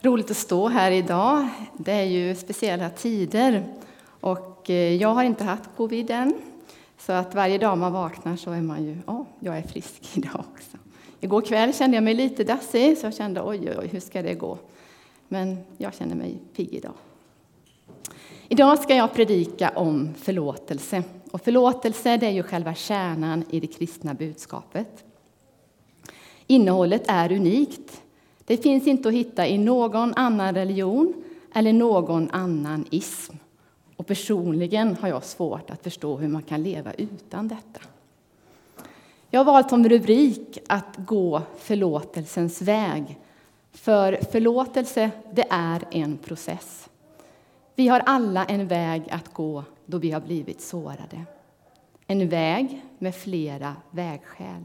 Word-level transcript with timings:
Roligt 0.00 0.30
att 0.30 0.36
stå 0.36 0.68
här 0.68 0.90
idag. 0.90 1.48
Det 1.76 1.92
är 1.92 2.04
ju 2.04 2.34
speciella 2.34 2.90
tider 2.90 3.66
och 4.20 4.70
eh, 4.70 4.94
jag 4.94 5.08
har 5.08 5.24
inte 5.24 5.44
haft 5.44 5.70
covid 5.76 6.10
än. 6.10 6.34
Så 6.98 7.12
att 7.12 7.34
varje 7.34 7.58
dag 7.58 7.78
man 7.78 7.92
vaknar 7.92 8.36
så 8.36 8.50
är 8.50 8.60
man 8.60 8.84
ju, 8.84 8.96
ja, 9.06 9.12
oh, 9.12 9.26
jag 9.40 9.58
är 9.58 9.62
frisk 9.62 10.10
idag 10.16 10.44
också. 10.52 10.76
Igår 11.20 11.40
kväll 11.40 11.74
kände 11.74 11.96
jag 11.96 12.04
mig 12.04 12.14
lite 12.14 12.44
dassig 12.44 12.98
så 12.98 13.06
jag 13.06 13.14
kände 13.14 13.42
oj, 13.42 13.60
oj, 13.60 13.76
oj, 13.78 13.88
hur 13.88 14.00
ska 14.00 14.22
det 14.22 14.34
gå? 14.34 14.58
Men 15.28 15.58
jag 15.76 15.94
känner 15.94 16.14
mig 16.14 16.38
pigg 16.56 16.74
idag. 16.74 16.94
Idag 18.48 18.78
ska 18.78 18.94
jag 18.94 19.14
predika 19.14 19.68
om 19.68 20.14
förlåtelse. 20.14 21.02
Och 21.30 21.40
förlåtelse 21.40 22.16
det 22.16 22.26
är 22.26 22.30
ju 22.30 22.42
själva 22.42 22.74
kärnan 22.74 23.44
i 23.50 23.60
det 23.60 23.66
kristna 23.66 24.14
budskapet. 24.14 25.04
Innehållet 26.46 27.02
är 27.08 27.32
unikt. 27.32 28.02
Det 28.48 28.56
finns 28.56 28.86
inte 28.86 29.08
att 29.08 29.14
hitta 29.14 29.46
i 29.46 29.58
någon 29.58 30.14
annan 30.14 30.54
religion 30.54 31.14
eller 31.54 31.72
någon 31.72 32.30
annan 32.30 32.84
ism. 32.90 33.36
Och 33.96 34.06
personligen 34.06 34.96
har 35.00 35.08
jag 35.08 35.24
svårt 35.24 35.70
att 35.70 35.82
förstå 35.82 36.16
hur 36.16 36.28
man 36.28 36.42
kan 36.42 36.62
leva 36.62 36.92
utan 36.92 37.48
detta. 37.48 37.80
Jag 39.30 39.40
har 39.40 39.44
valt 39.44 39.70
som 39.70 39.88
rubrik 39.88 40.58
att 40.68 40.96
gå 40.96 41.42
förlåtelsens 41.58 42.62
väg. 42.62 43.18
För 43.72 44.18
förlåtelse, 44.32 45.10
det 45.32 45.46
är 45.50 45.84
en 45.90 46.18
process. 46.18 46.88
Vi 47.74 47.88
har 47.88 48.00
alla 48.06 48.44
en 48.44 48.68
väg 48.68 49.02
att 49.10 49.32
gå 49.32 49.64
då 49.86 49.98
vi 49.98 50.10
har 50.10 50.20
blivit 50.20 50.60
sårade. 50.60 51.24
En 52.06 52.28
väg 52.28 52.82
med 52.98 53.14
flera 53.14 53.76
vägskäl. 53.90 54.64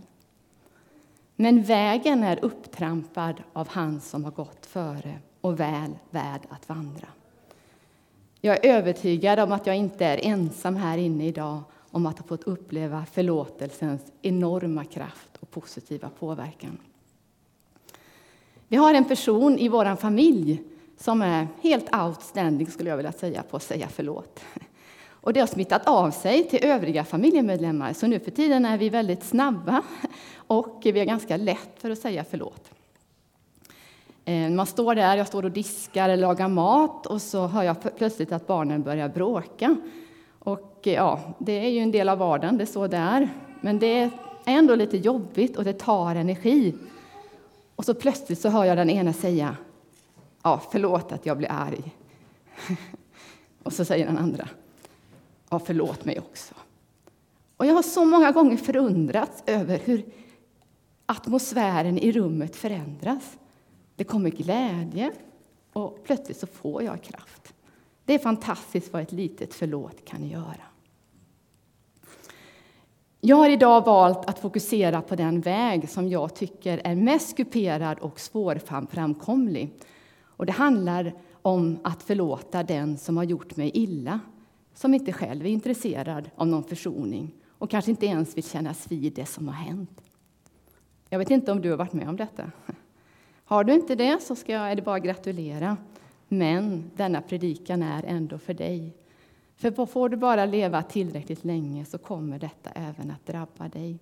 Men 1.35 1.63
vägen 1.63 2.23
är 2.23 2.45
upptrampad 2.45 3.43
av 3.53 3.67
han 3.67 4.01
som 4.01 4.23
har 4.23 4.31
gått 4.31 4.65
före 4.65 5.19
och 5.41 5.59
väl 5.59 5.91
värd 6.09 6.41
att 6.49 6.69
vandra. 6.69 7.07
Jag 8.41 8.65
är 8.65 8.73
övertygad 8.77 9.39
om 9.39 9.51
att 9.51 9.67
jag 9.67 9.75
inte 9.75 10.05
är 10.05 10.25
ensam 10.25 10.75
här 10.75 10.97
inne 10.97 11.27
idag 11.27 11.61
om 11.91 12.05
att 12.05 12.19
ha 12.19 12.27
fått 12.27 12.43
uppleva 12.43 13.05
förlåtelsens 13.11 14.01
enorma 14.21 14.85
kraft 14.85 15.37
och 15.39 15.51
positiva 15.51 16.09
påverkan. 16.19 16.77
Vi 18.67 18.77
har 18.77 18.93
en 18.93 19.05
person 19.05 19.57
i 19.57 19.69
vår 19.69 19.95
familj 19.95 20.63
som 20.97 21.21
är 21.21 21.47
helt 21.61 21.95
outstanding, 21.95 22.67
skulle 22.67 22.89
jag 22.89 22.97
vilja 22.97 23.11
säga, 23.11 23.43
på 23.43 23.57
att 23.57 23.63
säga 23.63 23.87
förlåt. 23.91 24.39
Och 25.23 25.33
det 25.33 25.39
har 25.39 25.47
smittat 25.47 25.87
av 25.87 26.11
sig 26.11 26.47
till 26.47 26.63
övriga 26.63 27.03
familjemedlemmar, 27.03 27.93
så 27.93 28.07
nu 28.07 28.19
för 28.19 28.31
tiden 28.31 28.65
är 28.65 28.77
vi 28.77 28.89
väldigt 28.89 29.23
snabba 29.23 29.81
och 30.35 30.81
vi 30.83 30.99
har 30.99 31.05
ganska 31.05 31.37
lätt 31.37 31.69
för 31.77 31.89
att 31.89 31.99
säga 31.99 32.25
förlåt. 32.29 32.71
Eh, 34.25 34.49
man 34.49 34.65
står 34.65 34.95
där, 34.95 35.17
jag 35.17 35.27
står 35.27 35.45
och 35.45 35.51
diskar 35.51 36.09
eller 36.09 36.21
lagar 36.21 36.47
mat 36.47 37.05
och 37.05 37.21
så 37.21 37.47
hör 37.47 37.63
jag 37.63 37.97
plötsligt 37.97 38.31
att 38.31 38.47
barnen 38.47 38.83
börjar 38.83 39.09
bråka. 39.09 39.75
Och 40.39 40.87
eh, 40.87 40.93
ja, 40.93 41.19
det 41.37 41.65
är 41.65 41.69
ju 41.69 41.79
en 41.79 41.91
del 41.91 42.09
av 42.09 42.17
vardagen, 42.17 42.57
det 42.57 42.63
är 42.63 42.65
så 42.65 42.87
det 42.87 42.97
är. 42.97 43.29
Men 43.61 43.79
det 43.79 43.97
är 43.97 44.09
ändå 44.45 44.75
lite 44.75 44.97
jobbigt 44.97 45.57
och 45.57 45.63
det 45.63 45.73
tar 45.73 46.15
energi. 46.15 46.75
Och 47.75 47.85
så 47.85 47.93
plötsligt 47.93 48.39
så 48.39 48.49
hör 48.49 48.65
jag 48.65 48.77
den 48.77 48.89
ena 48.89 49.13
säga 49.13 49.57
Ja, 50.41 50.61
förlåt 50.71 51.11
att 51.11 51.25
jag 51.25 51.37
blir 51.37 51.51
arg. 51.51 51.95
och 53.63 53.73
så 53.73 53.85
säger 53.85 54.05
den 54.05 54.17
andra 54.17 54.47
Ja, 55.53 55.59
förlåt 55.59 56.05
mig 56.05 56.19
också. 56.19 56.53
Och 57.57 57.65
jag 57.65 57.73
har 57.73 57.81
så 57.81 58.05
många 58.05 58.31
gånger 58.31 58.57
förundrats 58.57 59.43
över 59.45 59.79
hur 59.79 60.05
atmosfären 61.05 61.97
i 61.97 62.11
rummet 62.11 62.55
förändras. 62.55 63.37
Det 63.95 64.03
kommer 64.03 64.29
glädje 64.29 65.11
och 65.73 66.03
plötsligt 66.03 66.39
så 66.39 66.47
får 66.47 66.83
jag 66.83 67.01
kraft. 67.01 67.53
Det 68.05 68.13
är 68.13 68.19
fantastiskt 68.19 68.93
vad 68.93 69.01
ett 69.01 69.11
litet 69.11 69.53
förlåt 69.53 70.05
kan 70.05 70.29
göra. 70.29 70.63
Jag 73.21 73.35
har 73.35 73.49
idag 73.49 73.85
valt 73.85 74.29
att 74.29 74.39
fokusera 74.39 75.01
på 75.01 75.15
den 75.15 75.41
väg 75.41 75.89
som 75.89 76.09
jag 76.09 76.35
tycker 76.35 76.81
är 76.83 76.95
mest 76.95 77.37
kuperad 77.37 77.99
och 77.99 78.19
svårframkomlig. 78.19 79.73
Och 80.23 80.45
det 80.45 80.51
handlar 80.51 81.13
om 81.41 81.79
att 81.83 82.03
förlåta 82.03 82.63
den 82.63 82.97
som 82.97 83.17
har 83.17 83.23
gjort 83.23 83.55
mig 83.55 83.71
illa, 83.73 84.19
som 84.73 84.93
inte 84.93 85.13
själv 85.13 85.45
är 85.45 85.49
intresserad 85.49 86.29
av 86.35 86.47
någon 86.47 86.63
försoning 86.63 87.31
och 87.49 87.69
kanske 87.69 87.91
inte 87.91 88.05
ens 88.05 88.37
vill 88.37 88.43
kännas 88.43 88.91
vid 88.91 89.13
det 89.13 89.25
som 89.25 89.47
har 89.47 89.55
hänt. 89.55 90.01
Jag 91.09 91.19
vet 91.19 91.31
inte 91.31 91.51
om 91.51 91.61
du 91.61 91.69
har 91.69 91.77
varit 91.77 91.93
med 91.93 92.09
om 92.09 92.15
detta. 92.15 92.51
Har 93.45 93.63
du 93.63 93.73
inte 93.73 93.95
det 93.95 94.21
så 94.21 94.35
ska 94.35 94.51
jag, 94.51 94.71
är 94.71 94.75
det 94.75 94.81
bara 94.81 94.95
att 94.95 95.03
gratulera. 95.03 95.77
Men 96.27 96.91
denna 96.95 97.21
predikan 97.21 97.83
är 97.83 98.03
ändå 98.03 98.37
för 98.37 98.53
dig. 98.53 98.93
För 99.55 99.85
får 99.85 100.09
du 100.09 100.17
bara 100.17 100.45
leva 100.45 100.83
tillräckligt 100.83 101.43
länge 101.43 101.85
så 101.85 101.97
kommer 101.97 102.39
detta 102.39 102.69
även 102.69 103.11
att 103.11 103.25
drabba 103.25 103.67
dig. 103.67 103.99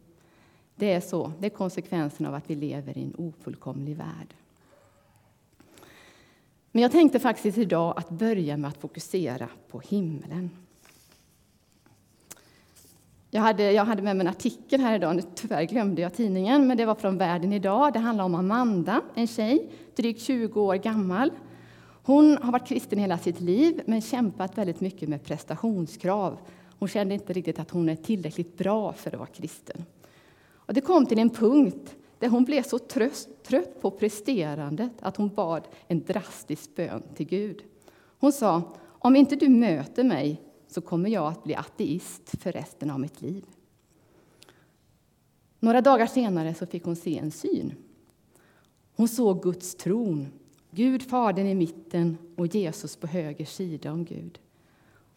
Det 0.76 0.94
är 0.94 1.02
så, 1.02 1.32
det 1.40 1.46
är 1.46 1.50
konsekvensen 1.50 2.26
av 2.26 2.34
att 2.34 2.50
vi 2.50 2.56
lever 2.56 2.98
i 2.98 3.04
en 3.04 3.16
ofullkomlig 3.16 3.98
värld. 3.98 4.34
Men 6.72 6.82
jag 6.82 6.92
tänkte 6.92 7.20
faktiskt 7.20 7.58
idag 7.58 7.94
att 7.98 8.10
börja 8.10 8.58
med 8.58 8.68
att 8.68 8.78
fokusera 8.78 9.50
på 9.68 9.80
himlen. 9.80 10.50
Jag 13.34 13.42
hade, 13.42 13.72
jag 13.72 13.86
hade 13.86 14.02
med 14.02 14.16
mig 14.16 14.26
en 14.26 14.32
artikel 14.32 14.82
här 14.82 14.96
idag, 14.96 15.22
tyvärr 15.36 15.64
glömde 15.64 16.02
jag 16.02 16.14
tidningen, 16.14 16.68
men 16.68 16.78
det 16.78 16.86
var 16.86 16.96
från 16.96 17.18
Världen 17.18 17.54
idag. 17.54 17.94
Det 17.94 18.00
handlar 18.00 18.26
om 18.26 18.36
Amanda, 18.36 19.02
en 19.16 19.28
tjej, 19.28 19.70
drygt 19.96 20.22
20 20.22 20.62
år 20.62 20.76
gammal. 20.76 21.32
Hon 22.04 22.38
har 22.42 22.52
varit 22.52 22.68
kristen 22.68 23.00
hela 23.00 23.18
sitt 23.18 23.42
liv, 23.42 23.82
men 23.86 24.02
kämpat 24.02 24.58
väldigt 24.58 24.82
mycket 24.82 25.10
med 25.10 25.24
prestationskrav. 25.24 26.38
Hon 26.80 26.88
kände 26.88 27.14
inte 27.14 27.34
riktigt 27.34 27.60
att 27.60 27.72
hon 27.72 27.90
är 27.90 27.96
tillräckligt 27.96 28.58
bra 28.58 28.94
för 28.94 29.12
att 29.12 29.20
vara 29.20 29.30
kristen. 29.30 29.86
Och 30.54 30.74
det 30.74 30.82
kom 30.82 31.06
till 31.06 31.20
en 31.20 31.30
punkt 31.30 31.96
där 32.20 32.28
hon 32.28 32.46
blev 32.46 32.64
så 32.64 32.80
tröst, 32.80 33.44
trött 33.44 33.82
på 33.82 33.92
presterandet 33.92 34.92
att 35.00 35.18
hon 35.18 35.30
bad 35.30 35.68
en 35.88 36.04
drastisk 36.04 36.76
bön 36.76 37.04
till 37.16 37.28
Gud. 37.28 37.64
Hon 38.20 38.32
sa, 38.32 38.62
om 38.90 39.16
inte 39.16 39.36
du 39.36 39.50
möter 39.50 40.04
mig 40.04 40.42
så 40.72 40.82
kommer 40.82 41.10
jag 41.10 41.28
att 41.28 41.44
bli 41.44 41.56
ateist 41.56 42.42
för 42.42 42.52
resten 42.52 42.92
av 42.92 43.00
mitt 43.00 43.22
liv. 43.22 43.46
Några 45.60 45.82
dagar 45.82 46.08
senare 46.08 46.54
så 46.54 46.66
fick 46.66 46.84
hon 46.84 46.96
se 46.96 47.18
en 47.18 47.32
syn. 47.32 47.74
Hon 48.96 49.08
såg 49.08 49.44
Guds 49.44 49.76
tron, 49.76 50.28
Gud 50.72 51.04
Fadern 51.04 51.48
i 51.48 51.56
mitten 51.56 52.18
och 52.36 52.56
Jesus 52.56 52.96
på 52.96 53.08
höger 53.08 53.46
sida 53.46 53.92
om 53.92 54.06
Gud. 54.06 54.40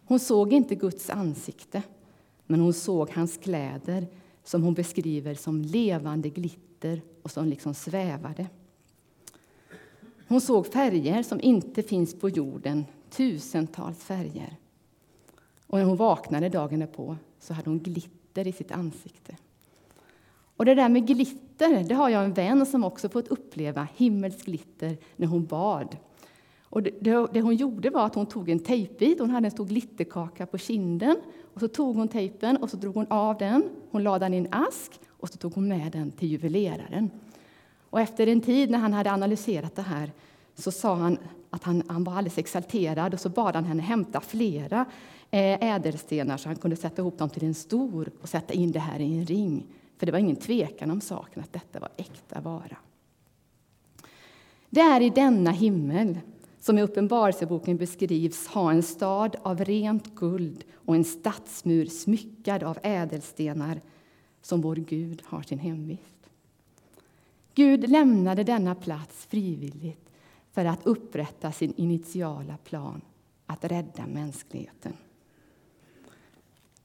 Hon 0.04 0.20
såg 0.20 0.52
inte 0.52 0.74
Guds 0.74 1.10
ansikte, 1.10 1.82
men 2.46 2.60
hon 2.60 2.72
såg 2.72 3.10
hans 3.10 3.36
kläder 3.36 4.06
som 4.44 4.62
hon 4.62 4.74
beskriver 4.74 5.34
som 5.34 5.62
levande 5.62 6.28
glitter 6.28 7.02
och 7.22 7.30
som 7.30 7.46
liksom 7.46 7.74
svävade. 7.74 8.46
Hon 10.28 10.40
såg 10.40 10.66
färger 10.66 11.22
som 11.22 11.40
inte 11.40 11.82
finns 11.82 12.14
på 12.20 12.28
jorden, 12.28 12.84
tusentals 13.10 14.04
färger. 14.04 14.56
Och 15.66 15.78
när 15.78 15.84
hon 15.84 15.96
vaknade 15.96 16.48
dagen 16.48 16.80
därpå 16.80 17.16
så 17.38 17.54
hade 17.54 17.70
hon 17.70 17.78
glitter 17.78 18.46
i 18.46 18.52
sitt 18.52 18.72
ansikte. 18.72 19.36
Och 20.56 20.64
det 20.64 20.74
där 20.74 20.88
med 20.88 21.06
glitter, 21.06 21.84
det 21.84 21.94
har 21.94 22.08
jag 22.08 22.24
en 22.24 22.32
vän 22.32 22.66
som 22.66 22.84
också 22.84 23.08
fått 23.08 23.28
uppleva 23.28 23.88
himmelsk 23.96 24.44
glitter 24.44 24.96
när 25.16 25.26
hon 25.26 25.44
bad. 25.44 25.96
Och 26.62 26.82
det, 26.82 27.32
det, 27.32 27.40
hon 27.40 27.56
gjorde 27.56 27.90
var 27.90 28.06
att 28.06 28.14
hon 28.14 28.26
tog 28.26 28.50
en 28.50 28.58
tejpbit, 28.58 29.20
hon 29.20 29.30
hade 29.30 29.46
en 29.46 29.50
stor 29.50 29.66
glitterkaka 29.66 30.46
på 30.46 30.58
kinden. 30.58 31.16
Och 31.54 31.60
så 31.60 31.68
tog 31.68 31.96
hon 31.96 32.08
tejpen 32.08 32.56
och 32.56 32.70
så 32.70 32.76
drog 32.76 32.94
hon 32.94 33.06
av 33.10 33.38
den, 33.38 33.62
hon 33.90 34.02
lade 34.02 34.24
den 34.24 34.34
i 34.34 34.36
en 34.36 34.48
ask 34.50 35.00
och 35.08 35.28
så 35.28 35.38
tog 35.38 35.54
hon 35.54 35.68
med 35.68 35.92
den 35.92 36.10
till 36.10 36.28
juveleraren. 36.28 37.10
Och 37.90 38.00
efter 38.00 38.26
en 38.26 38.40
tid 38.40 38.70
när 38.70 38.78
han 38.78 38.92
hade 38.92 39.12
analyserat 39.12 39.76
det 39.76 39.82
här 39.82 40.12
så 40.54 40.70
sa 40.70 40.94
han 40.94 41.18
att 41.54 41.64
han, 41.64 41.82
han 41.88 42.04
var 42.04 42.12
alldeles 42.12 42.38
exalterad 42.38 43.14
och 43.14 43.20
så 43.20 43.28
bad 43.28 43.54
han 43.54 43.64
henne 43.64 43.82
hämta 43.82 44.20
flera 44.20 44.84
eh, 45.30 45.74
ädelstenar 45.74 46.36
så 46.36 46.48
han 46.48 46.56
kunde 46.56 46.76
sätta 46.76 47.02
ihop 47.02 47.18
dem 47.18 47.30
till 47.30 47.44
en 47.44 47.54
stor 47.54 48.10
och 48.20 48.28
sätta 48.28 48.54
in 48.54 48.72
det 48.72 48.78
här 48.78 49.00
i 49.00 49.18
en 49.18 49.26
ring. 49.26 49.66
För 49.98 50.06
det 50.06 50.12
var 50.12 50.18
ingen 50.18 50.36
tvekan 50.36 50.90
om 50.90 51.00
saken 51.00 51.42
att 51.42 51.52
detta 51.52 51.80
var 51.80 51.88
äkta 51.96 52.40
vara. 52.40 52.76
Det 54.70 54.80
är 54.80 55.00
i 55.00 55.10
denna 55.10 55.50
himmel 55.50 56.18
som 56.60 56.78
i 56.78 56.82
Uppenbarelseboken 56.82 57.76
beskrivs 57.76 58.46
ha 58.46 58.72
en 58.72 58.82
stad 58.82 59.36
av 59.42 59.64
rent 59.64 60.14
guld 60.14 60.64
och 60.74 60.96
en 60.96 61.04
stadsmur 61.04 61.86
smyckad 61.86 62.62
av 62.62 62.78
ädelstenar 62.82 63.80
som 64.42 64.60
vår 64.60 64.76
Gud 64.76 65.22
har 65.24 65.42
sin 65.42 65.58
hemvist. 65.58 66.30
Gud 67.54 67.90
lämnade 67.90 68.44
denna 68.44 68.74
plats 68.74 69.26
frivilligt 69.26 70.03
för 70.54 70.64
att 70.64 70.86
upprätta 70.86 71.52
sin 71.52 71.74
initiala 71.76 72.56
plan 72.56 73.00
att 73.46 73.64
rädda 73.64 74.06
mänskligheten. 74.06 74.92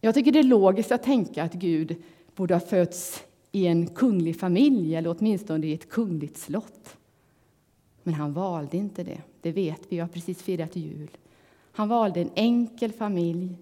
Jag 0.01 0.13
tycker 0.13 0.31
det 0.31 0.39
är 0.39 0.43
logiskt 0.43 0.91
att 0.91 1.03
tänka 1.03 1.43
att 1.43 1.53
Gud 1.53 1.95
borde 2.35 2.55
ha 2.55 2.59
fötts 2.59 3.23
i 3.51 3.67
en 3.67 3.87
kunglig 3.87 4.39
familj 4.39 4.95
eller 4.95 5.15
åtminstone 5.19 5.67
i 5.67 5.73
ett 5.73 5.89
kungligt 5.89 6.37
slott. 6.37 6.97
Men 8.03 8.13
han 8.13 8.33
valde 8.33 8.77
inte 8.77 9.03
det. 9.03 9.21
Det 9.41 9.51
vet 9.51 9.81
vi, 9.89 9.97
jag 9.97 10.05
har 10.05 10.09
precis 10.09 10.41
firat 10.43 10.75
jul. 10.75 11.17
Han 11.71 11.89
valde 11.89 12.21
en 12.21 12.31
enkel 12.35 12.91
familj 12.91 13.57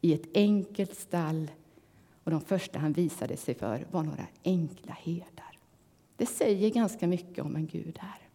i 0.00 0.14
ett 0.14 0.28
enkelt 0.34 0.94
stall 0.94 1.50
och 2.24 2.30
de 2.30 2.40
första 2.40 2.78
han 2.78 2.92
visade 2.92 3.36
sig 3.36 3.54
för 3.54 3.86
var 3.90 4.02
några 4.02 4.26
enkla 4.44 4.92
herdar. 4.92 5.58
Det 6.16 6.26
säger 6.26 6.70
ganska 6.70 7.06
mycket 7.06 7.44
om 7.44 7.56
en 7.56 7.66
Gud 7.66 7.98
här. 7.98 8.29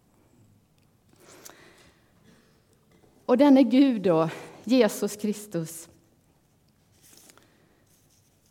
Och 3.25 3.37
denne 3.37 3.63
Gud 3.63 4.01
då, 4.01 4.29
Jesus 4.63 5.15
Kristus, 5.15 5.89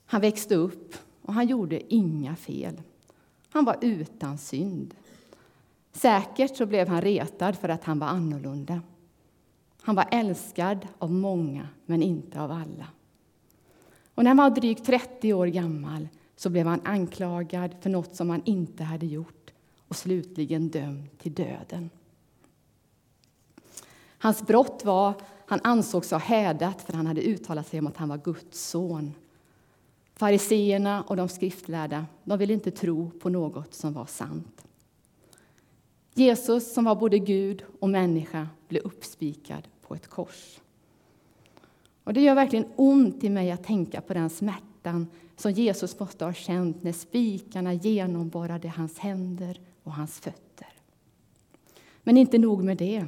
han 0.07 0.21
växte 0.21 0.55
upp 0.55 0.95
och 1.23 1.35
han 1.35 1.47
gjorde 1.47 1.95
inga 1.95 2.37
fel. 2.37 2.83
Han 3.51 3.65
var 3.65 3.77
utan 3.81 4.39
synd. 4.39 4.95
Säkert 5.93 6.57
så 6.57 6.67
blev 6.67 6.89
han 6.89 7.01
retad 7.01 7.57
för 7.57 7.69
att 7.69 7.85
han 7.85 7.99
var 7.99 8.07
annorlunda. 8.07 8.81
Han 9.81 9.95
var 9.95 10.09
älskad 10.11 10.89
av 10.99 11.13
många, 11.13 11.69
men 11.87 12.03
inte 12.03 12.41
av 12.41 12.51
alla. 12.51 12.87
Och 14.15 14.25
när 14.25 14.31
han 14.31 14.37
var 14.37 14.51
drygt 14.51 14.87
30 14.87 15.33
år 15.33 15.47
gammal 15.47 16.09
så 16.37 16.51
blev 16.51 16.67
han 16.67 16.81
anklagad 16.85 17.75
för 17.81 17.91
något 17.91 18.17
som 18.17 18.31
han 18.31 18.43
inte 18.45 18.85
hade 18.85 19.07
gjort 19.07 19.51
och 19.89 19.97
slutligen 19.97 20.69
dömd 20.69 21.19
till 21.19 21.35
döden. 21.35 21.91
Hans 24.25 24.47
brott 24.47 24.85
var 24.85 25.15
han 25.47 25.61
ansågs 25.63 26.11
ha 26.11 26.19
hädat 26.19 26.83
för 26.83 26.93
han 26.93 27.07
hade 27.07 27.21
uttalat 27.23 27.67
sig 27.67 27.79
om 27.79 27.87
att 27.87 27.97
han 27.97 28.09
var 28.09 28.19
Guds 28.19 28.69
son. 28.69 29.15
Fariseerna 30.15 31.03
och 31.03 31.17
de 31.17 31.29
skriftlärda 31.29 32.07
de 32.25 32.39
ville 32.39 32.53
inte 32.53 32.71
tro 32.71 33.11
på 33.11 33.29
något 33.29 33.75
som 33.75 33.93
var 33.93 34.07
sant. 34.07 34.65
Jesus, 36.15 36.75
som 36.75 36.85
var 36.85 36.95
både 36.95 37.19
Gud 37.19 37.65
och 37.81 37.89
människa, 37.89 38.49
blev 38.69 38.83
uppspikad 38.83 39.69
på 39.83 39.95
ett 39.95 40.09
kors. 40.09 40.61
Och 42.05 42.15
Det 42.15 42.21
gör 42.21 42.35
verkligen 42.35 42.67
ont 42.77 43.25
i 43.25 43.31
mig 43.31 43.51
att 43.51 43.65
tänka 43.65 44.01
på 44.01 44.15
den 44.15 44.31
smärtan 44.31 45.07
som 45.37 45.53
Jesus 45.53 46.01
måste 46.01 46.25
ha 46.25 46.33
känt 46.33 46.83
när 46.83 46.93
spikarna 46.93 47.73
genomborrade 47.73 48.69
hans 48.69 48.99
händer 48.99 49.61
och 49.83 49.93
hans 49.93 50.21
fötter. 50.21 50.69
Men 52.03 52.17
inte 52.17 52.39
nog 52.39 52.65
med 52.65 52.77
det. 52.77 53.07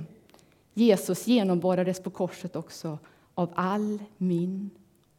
Jesus 0.79 1.27
genomborrades 1.27 2.01
på 2.01 2.11
korset 2.11 2.57
också 2.57 2.99
av 3.35 3.53
all 3.55 3.99
min 4.17 4.71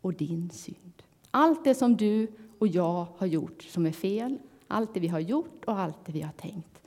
och 0.01 0.13
din 0.13 0.49
synd. 0.49 1.03
Allt 1.31 1.63
det 1.63 1.75
som 1.75 1.97
du 1.97 2.27
och 2.59 2.67
jag 2.67 3.07
har 3.17 3.27
gjort 3.27 3.61
som 3.61 3.85
är 3.85 3.91
fel, 3.91 4.37
allt 4.67 4.93
det 4.93 4.99
vi 4.99 5.07
har 5.07 5.19
gjort 5.19 5.65
och 5.65 5.79
allt 5.79 6.05
det 6.05 6.11
vi 6.11 6.21
har 6.21 6.31
tänkt. 6.31 6.81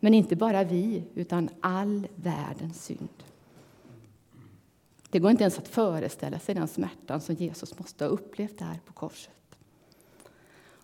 Men 0.00 0.14
inte 0.14 0.36
bara 0.36 0.64
vi, 0.64 1.02
utan 1.14 1.48
all 1.60 2.08
världens 2.14 2.84
synd. 2.84 3.22
Det 5.10 5.18
går 5.18 5.30
inte 5.30 5.44
ens 5.44 5.58
att 5.58 5.68
föreställa 5.68 6.38
sig 6.38 6.54
den 6.54 6.68
smärtan 6.68 7.20
som 7.20 7.34
Jesus 7.34 7.78
måste 7.78 8.04
ha 8.04 8.10
upplevt 8.10 8.58
där 8.58 8.80
på 8.84 8.92
korset. 8.92 9.37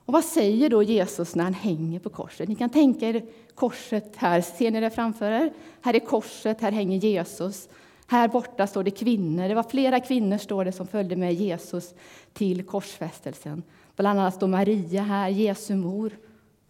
Och 0.07 0.13
vad 0.13 0.25
säger 0.25 0.71
då 0.71 0.83
Jesus 0.83 1.35
när 1.35 1.45
han 1.45 1.55
hänger 1.55 1.99
på 1.99 2.11
korset? 2.11 2.49
Ni 2.49 2.55
kan 2.55 2.71
tänka 2.71 3.09
er 3.09 3.25
korset 3.55 4.17
här, 4.17 4.41
ser 4.41 4.71
ni 4.71 4.81
det 4.81 4.91
framför 4.91 5.31
er? 5.31 5.53
Här 5.81 5.95
är 5.95 6.01
korset, 6.01 6.61
här 6.61 6.73
hänger 6.73 6.99
Jesus. 6.99 7.69
Här 8.07 8.29
borta 8.29 8.67
står 8.67 8.85
det 8.85 8.91
kvinnor. 8.91 9.49
Det 9.49 9.55
var 9.55 9.63
flera 9.63 10.01
kvinnor 10.01 10.39
står 10.39 10.65
det 10.65 10.73
som 10.73 10.87
följde 10.87 11.17
med 11.17 11.35
Jesus 11.35 11.95
till 12.33 12.65
korsfästelsen. 12.65 13.63
Bland 13.97 14.21
annat 14.21 14.35
står 14.35 14.47
Maria 14.47 15.03
här, 15.03 15.29
Jesu 15.29 15.75
mor. 15.75 16.19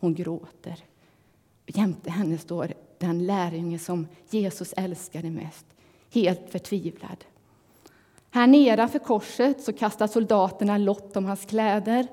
Hon 0.00 0.14
gråter. 0.14 0.76
Jämte 1.66 2.10
henne 2.10 2.38
står 2.38 2.72
den 2.98 3.26
lärjunge 3.26 3.78
som 3.78 4.06
Jesus 4.30 4.75
älskade 4.76 5.30
mest, 5.30 5.66
helt 6.12 6.50
förtvivlad. 6.50 7.25
Här 8.30 8.46
nedanför 8.46 8.98
korset 8.98 9.60
så 9.60 9.72
kastar 9.72 10.06
soldaterna 10.06 10.78
lott 10.78 11.16
om 11.16 11.25
hans 11.25 11.44
kläder. 11.44 12.06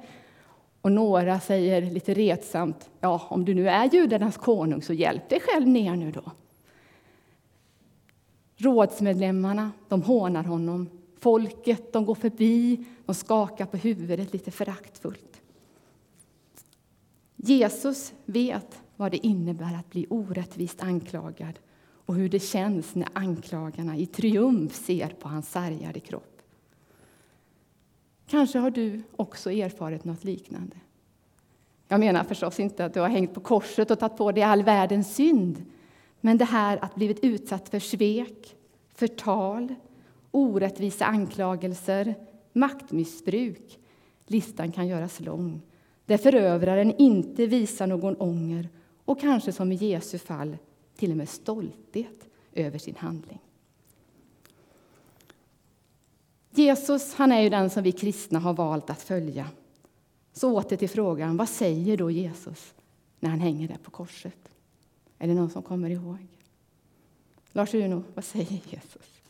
Och 0.81 0.91
några 0.91 1.39
säger 1.39 1.81
lite 1.81 2.13
retsamt, 2.13 2.89
ja, 2.99 3.27
om 3.29 3.45
du 3.45 3.53
nu 3.53 3.69
är 3.69 3.89
judarnas 3.93 4.37
konung, 4.37 4.81
så 4.81 4.93
hjälp 4.93 5.29
dig 5.29 5.39
själv 5.39 5.67
ner 5.67 5.95
nu 5.95 6.11
då. 6.11 6.31
Rådsmedlemmarna, 8.57 9.71
de 9.89 10.01
hånar 10.01 10.43
honom. 10.43 10.89
Folket, 11.19 11.93
de 11.93 12.05
går 12.05 12.15
förbi, 12.15 12.85
de 13.05 13.15
skakar 13.15 13.65
på 13.65 13.77
huvudet 13.77 14.33
lite 14.33 14.51
föraktfullt. 14.51 15.41
Jesus 17.35 18.13
vet 18.25 18.81
vad 18.95 19.11
det 19.11 19.25
innebär 19.25 19.75
att 19.79 19.89
bli 19.89 20.05
orättvist 20.09 20.83
anklagad 20.83 21.59
och 22.05 22.15
hur 22.15 22.29
det 22.29 22.39
känns 22.39 22.95
när 22.95 23.07
anklagarna 23.13 23.97
i 23.97 24.05
triumf 24.05 24.73
ser 24.73 25.07
på 25.07 25.29
hans 25.29 25.51
sargade 25.51 25.99
kropp. 25.99 26.40
Kanske 28.31 28.59
har 28.59 28.71
du 28.71 29.01
också 29.15 29.51
erfarit 29.51 30.05
något 30.05 30.23
liknande. 30.23 30.75
Jag 31.87 31.99
menar 31.99 32.23
förstås 32.23 32.59
inte 32.59 32.85
att 32.85 32.93
du 32.93 32.99
har 32.99 33.09
hängt 33.09 33.33
på 33.33 33.39
korset 33.39 33.91
och 33.91 33.99
tagit 33.99 34.17
på 34.17 34.31
dig 34.31 34.43
all 34.43 34.63
världens 34.63 35.15
synd. 35.15 35.65
Men 36.21 36.37
det 36.37 36.45
här 36.45 36.79
att 36.81 36.95
blivit 36.95 37.19
utsatt 37.23 37.69
för 37.69 37.79
svek, 37.79 38.55
förtal, 38.93 39.75
orättvisa 40.31 41.05
anklagelser, 41.05 42.15
maktmissbruk. 42.53 43.79
Listan 44.27 44.71
kan 44.71 44.87
göras 44.87 45.19
lång. 45.19 45.61
Där 46.05 46.17
förövraren 46.17 46.95
inte 46.97 47.45
visar 47.45 47.87
någon 47.87 48.15
ånger 48.15 48.69
och 49.05 49.19
kanske 49.19 49.51
som 49.51 49.71
i 49.71 49.75
Jesu 49.75 50.17
fall 50.17 50.57
till 50.95 51.11
och 51.11 51.17
med 51.17 51.29
stolthet 51.29 52.27
över 52.53 52.77
sin 52.77 52.95
handling. 52.95 53.39
Jesus 56.51 57.13
han 57.13 57.31
är 57.31 57.41
ju 57.41 57.49
den 57.49 57.69
som 57.69 57.83
vi 57.83 57.91
kristna 57.91 58.39
har 58.39 58.53
valt 58.53 58.89
att 58.89 59.01
följa. 59.01 59.47
Så 60.33 60.57
åter 60.57 60.77
till 60.77 60.89
frågan, 60.89 61.37
vad 61.37 61.49
säger 61.49 61.97
då 61.97 62.11
Jesus 62.11 62.73
när 63.19 63.29
han 63.29 63.39
hänger 63.39 63.67
där 63.67 63.77
på 63.83 63.91
korset? 63.91 64.49
Är 65.17 65.27
det 65.27 65.33
någon 65.33 65.49
som 65.49 65.61
kommer 65.61 65.89
ihåg? 65.89 66.27
Lars-Uno, 67.51 68.03
vad 68.13 68.25
säger 68.25 68.61
Jesus? 68.69 69.21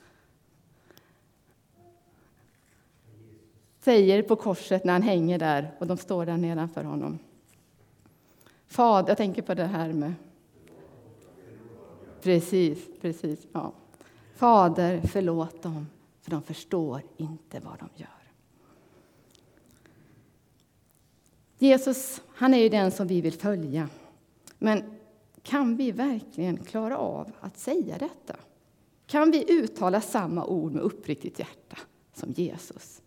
Säger 3.79 4.23
på 4.23 4.35
korset 4.35 4.85
när 4.85 4.94
han 4.94 5.01
hänger 5.01 5.39
där 5.39 5.71
och 5.79 5.88
de 5.88 5.97
står 5.97 6.25
där 6.25 6.38
nedanför 6.38 6.83
honom. 6.83 7.19
Fader, 8.68 9.09
jag 9.09 9.18
tänker 9.18 9.41
på 9.41 9.53
det 9.53 9.65
här 9.65 9.94
med 9.94 10.13
Precis, 12.21 12.80
precis. 13.01 13.47
Ja. 13.51 13.73
Fader, 14.35 15.01
förlåt 15.11 15.63
dem, 15.63 15.87
för 16.31 16.35
de 16.35 16.44
förstår 16.44 17.02
inte 17.18 17.59
vad 17.59 17.80
de 17.80 17.90
gör. 17.95 18.09
Jesus 21.57 22.21
han 22.35 22.54
är 22.54 22.57
ju 22.57 22.69
den 22.69 22.92
som 22.92 23.07
vi 23.07 23.21
vill 23.21 23.33
följa. 23.33 23.90
Men 24.59 24.83
kan 25.44 25.76
vi 25.76 25.92
verkligen 25.92 26.57
klara 26.57 26.97
av 26.97 27.31
att 27.40 27.57
säga 27.57 27.97
detta? 27.97 28.35
Kan 29.06 29.31
vi 29.31 29.52
uttala 29.52 30.02
samma 30.02 30.45
ord 30.45 30.71
med 30.71 30.83
uppriktigt 30.83 31.40
hjärta 31.40 31.78
som 32.14 32.31
Jesus? 32.31 33.02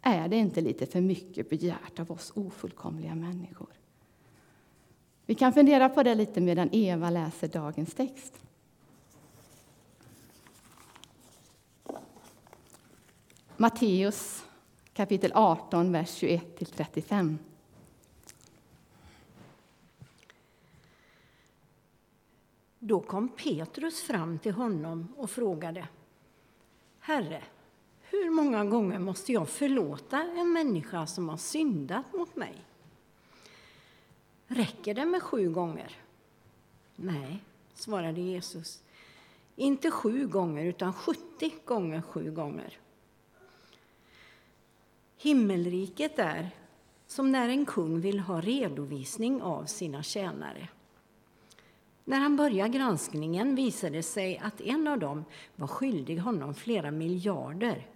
Är 0.00 0.28
det 0.28 0.36
inte 0.36 0.60
lite 0.60 0.86
för 0.86 1.00
mycket 1.00 1.50
begärt 1.50 1.98
av 2.00 2.10
oss 2.10 2.32
ofullkomliga 2.34 3.14
människor? 3.14 3.72
Vi 5.26 5.34
kan 5.34 5.52
fundera 5.52 5.88
på 5.88 6.02
det 6.02 6.14
lite 6.14 6.40
medan 6.40 6.68
Eva 6.72 7.10
läser 7.10 7.48
dagens 7.48 7.94
text. 7.94 8.47
Matteus 13.60 14.46
kapitel 14.92 15.32
18, 15.34 15.92
vers 15.92 16.22
21-35. 16.22 17.36
Då 22.78 23.00
kom 23.00 23.28
Petrus 23.28 24.02
fram 24.02 24.38
till 24.38 24.52
honom 24.52 25.14
och 25.16 25.30
frågade 25.30 25.88
Herre, 27.00 27.42
hur 28.00 28.30
många 28.30 28.64
gånger 28.64 28.98
måste 28.98 29.32
jag 29.32 29.48
förlåta 29.48 30.22
en 30.22 30.52
människa 30.52 31.06
som 31.06 31.28
har 31.28 31.36
syndat 31.36 32.12
mot 32.12 32.36
mig? 32.36 32.64
Räcker 34.46 34.94
det 34.94 35.04
med 35.04 35.22
sju 35.22 35.50
gånger? 35.50 35.96
Nej, 36.96 37.44
svarade 37.74 38.20
Jesus. 38.20 38.82
Inte 39.56 39.90
sju 39.90 40.26
gånger, 40.26 40.64
utan 40.64 40.92
sjuttio 40.92 41.52
gånger 41.64 42.02
sju 42.02 42.30
gånger. 42.30 42.78
Himmelriket 45.20 46.18
är 46.18 46.50
som 47.06 47.32
när 47.32 47.48
en 47.48 47.66
kung 47.66 48.00
vill 48.00 48.20
ha 48.20 48.40
redovisning 48.40 49.42
av 49.42 49.64
sina 49.64 50.02
tjänare. 50.02 50.68
När 52.04 52.20
han 52.20 52.36
började 52.36 52.70
granskningen 52.70 53.54
visade 53.54 53.96
det 53.96 54.02
sig 54.02 54.38
att 54.38 54.60
en 54.60 54.88
av 54.88 54.98
dem 54.98 55.24
var 55.56 55.66
skyldig 55.66 56.18
honom 56.18 56.54
flera 56.54 56.90
miljarder. 56.90 57.86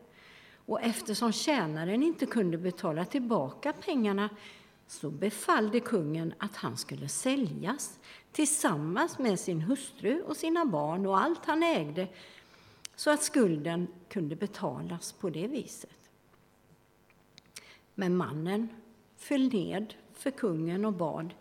Och 0.66 0.82
eftersom 0.82 1.32
tjänaren 1.32 2.02
inte 2.02 2.26
kunde 2.26 2.58
betala 2.58 3.04
tillbaka 3.04 3.72
pengarna 3.72 4.28
så 4.86 5.10
befallde 5.10 5.80
kungen 5.80 6.34
att 6.38 6.56
han 6.56 6.76
skulle 6.76 7.08
säljas 7.08 7.98
tillsammans 8.32 9.18
med 9.18 9.40
sin 9.40 9.60
hustru 9.60 10.22
och 10.22 10.36
sina 10.36 10.64
barn 10.64 11.06
och 11.06 11.20
allt 11.20 11.46
han 11.46 11.62
ägde 11.62 12.08
så 12.96 13.10
att 13.10 13.22
skulden 13.22 13.86
kunde 14.08 14.36
betalas 14.36 15.12
på 15.12 15.30
det 15.30 15.46
viset. 15.46 16.01
Men 17.94 18.16
mannen 18.16 18.68
föll 19.16 19.52
ned 19.52 19.94
för 20.12 20.30
kungen 20.30 20.84
och 20.84 20.92
bad 20.92 21.34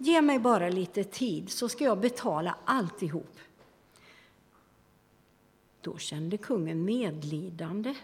Ge 0.00 0.22
mig 0.22 0.38
bara 0.38 0.68
lite 0.68 1.04
tid 1.04 1.50
så 1.50 1.68
ska 1.68 1.84
jag 1.84 2.00
betala 2.00 2.56
alltihop. 2.64 3.38
Då 5.80 5.98
kände 5.98 6.36
kungen 6.36 6.84
medlidande 6.84 7.94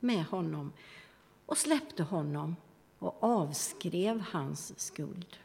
med 0.00 0.24
honom 0.24 0.72
och 1.46 1.58
släppte 1.58 2.02
honom 2.02 2.56
och 2.98 3.24
avskrev 3.24 4.20
hans 4.20 4.80
skuld. 4.80 5.36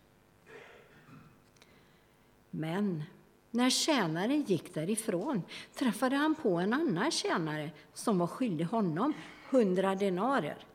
Men 2.50 3.03
när 3.51 3.69
tjänaren 3.69 4.41
gick 4.41 4.74
därifrån 4.74 5.41
träffade 5.74 6.15
han 6.15 6.36
på 6.36 6.57
en 6.57 6.74
annan 6.74 7.12
tjänare 7.12 7.72
som 7.93 8.19
var 8.19 8.27
skyldig 8.27 8.65
honom 8.65 9.13
hundra 9.50 9.95
denarer. 9.95 10.65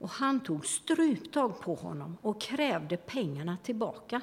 Och 0.00 0.10
han 0.10 0.40
tog 0.40 0.66
struptag 0.66 1.60
på 1.60 1.74
honom 1.74 2.16
och 2.22 2.40
krävde 2.40 2.96
pengarna 2.96 3.56
tillbaka. 3.62 4.20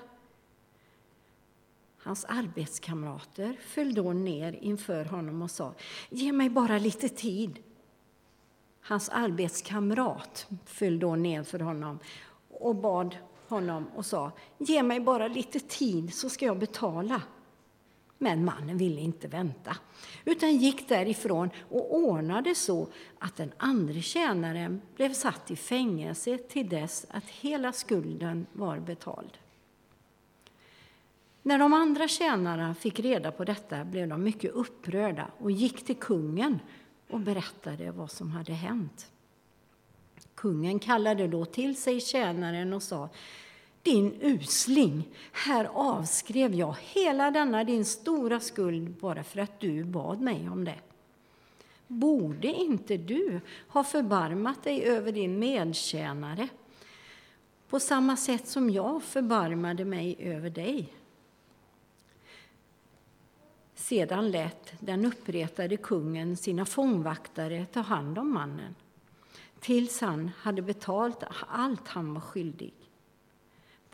Hans 1.98 2.26
arbetskamrater 2.26 3.58
föll 3.62 3.94
då 3.94 4.14
ner 4.14 4.58
inför 4.62 5.06
honom 5.06 5.42
och 5.42 5.52
sa 5.52 5.74
Ge 6.10 6.32
mig 6.32 6.50
bara 6.50 6.78
lite 6.78 7.10
tid. 7.10 7.60
Hans 8.82 9.10
arbetskamrat 9.10 10.48
föll 10.66 11.00
då 11.00 11.16
ner 11.16 11.44
för 11.44 11.60
honom 11.60 12.00
och 12.50 12.76
bad 12.76 13.18
honom 13.48 13.88
och 13.96 14.06
sa 14.06 14.32
Ge 14.58 14.84
mig 14.84 15.00
bara 15.00 15.28
lite 15.28 15.60
tid 15.60 16.14
så 16.14 16.30
ska 16.30 16.46
jag 16.46 16.60
betala. 16.60 17.22
Men 18.18 18.46
mannen 18.46 18.78
ville 18.78 19.02
inte 19.02 19.28
vänta, 19.28 19.78
utan 20.26 20.58
gick 20.58 20.90
därifrån 20.90 21.50
och 21.70 21.96
ordnade 21.96 22.56
så 22.56 22.88
att 23.20 23.36
den 23.36 23.52
andra 23.58 24.02
tjänaren 24.02 24.82
blev 24.96 25.14
satt 25.14 25.52
i 25.52 25.56
fängelse 25.56 26.38
till 26.38 26.70
dess 26.70 27.06
att 27.10 27.30
hela 27.30 27.72
skulden 27.72 28.46
var 28.54 28.80
betald. 28.80 29.38
När 31.44 31.60
de 31.60 31.74
andra 31.74 32.08
tjänarna 32.08 32.76
fick 32.76 33.00
reda 33.00 33.32
på 33.32 33.44
detta 33.44 33.86
blev 33.86 34.08
de 34.08 34.24
mycket 34.24 34.52
upprörda 34.52 35.32
och 35.38 35.52
gick 35.52 35.86
till 35.86 35.96
kungen 35.96 36.60
och 37.10 37.20
berättade 37.20 37.92
vad 37.92 38.12
som 38.12 38.32
hade 38.32 38.54
hänt. 38.54 39.12
Kungen 40.36 40.80
kallade 40.80 41.28
då 41.28 41.46
till 41.46 41.82
sig 41.82 42.02
tjänaren 42.02 42.74
och 42.74 42.84
sa 42.84 43.10
din 43.88 44.14
usling, 44.22 45.08
här 45.32 45.66
avskrev 45.74 46.56
jag 46.56 46.76
hela 46.80 47.32
denna 47.32 47.64
din 47.64 47.86
stora 47.86 48.40
skuld 48.40 48.90
bara 48.90 49.24
för 49.24 49.40
att 49.40 49.60
du 49.60 49.84
bad 49.84 50.22
mig 50.22 50.50
om 50.50 50.66
det. 50.66 50.80
Borde 51.88 52.48
inte 52.48 52.98
du 52.98 53.42
ha 53.68 53.84
förbarmat 53.84 54.64
dig 54.64 54.84
över 54.84 55.12
din 55.12 55.40
medtjänare 55.40 56.48
på 57.70 57.80
samma 57.80 58.18
sätt 58.18 58.48
som 58.48 58.70
jag 58.70 59.04
förbarmade 59.04 59.86
mig 59.86 60.16
över 60.20 60.50
dig? 60.50 60.94
Sedan 63.76 64.32
lät 64.32 64.74
den 64.80 65.06
uppretade 65.06 65.78
kungen 65.78 66.38
sina 66.38 66.66
fångvaktare 66.66 67.66
ta 67.66 67.80
hand 67.80 68.18
om 68.18 68.34
mannen 68.34 68.76
tills 69.60 70.02
han 70.02 70.32
hade 70.38 70.62
betalt 70.62 71.24
allt 71.48 71.88
han 71.88 72.14
var 72.14 72.22
skyldig. 72.22 72.87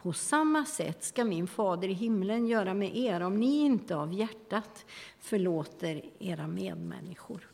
På 0.03 0.13
samma 0.13 0.65
sätt 0.65 1.03
ska 1.03 1.25
min 1.25 1.47
fader 1.47 1.87
i 1.87 1.93
himlen 1.93 2.47
göra 2.47 2.73
med 2.73 2.97
er 2.97 3.21
om 3.21 3.39
ni 3.39 3.59
inte 3.59 3.95
av 3.95 4.13
hjärtat 4.13 4.85
förlåter 5.19 6.01
era 6.19 6.47
medmänniskor. 6.47 7.49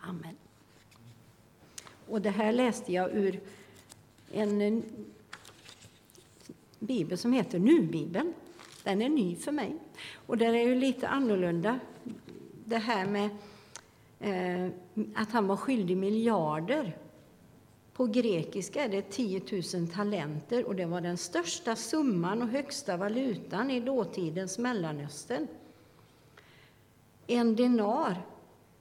Amen. 0.00 0.36
Och 2.08 2.20
det 2.20 2.30
här 2.30 2.52
läste 2.52 2.92
jag 2.92 3.14
ur 3.14 3.40
en 4.32 4.82
bibel 6.78 7.18
som 7.18 7.32
heter 7.32 7.58
Nu-bibeln. 7.58 8.34
Den 8.84 9.02
är 9.02 9.08
ny 9.08 9.36
för 9.36 9.52
mig. 9.52 9.76
Och 10.26 10.38
den 10.38 10.54
är 10.54 10.62
ju 10.62 10.74
lite 10.74 11.08
annorlunda. 11.08 11.80
Det 12.64 12.78
här 12.78 13.06
med 13.06 13.30
eh, 14.20 14.72
att 15.14 15.32
han 15.32 15.46
var 15.46 15.56
skyldig 15.56 15.96
miljarder 15.96 16.96
på 17.98 18.06
grekiska 18.06 18.84
är 18.84 18.88
det 18.88 19.02
10 19.02 19.42
000 19.74 19.88
talenter 19.88 20.64
och 20.64 20.74
det 20.74 20.86
var 20.86 21.00
den 21.00 21.16
största 21.16 21.76
summan 21.76 22.42
och 22.42 22.48
högsta 22.48 22.96
valutan 22.96 23.70
i 23.70 23.80
dåtidens 23.80 24.58
Mellanöstern. 24.58 25.46
En 27.26 27.56
denar 27.56 28.22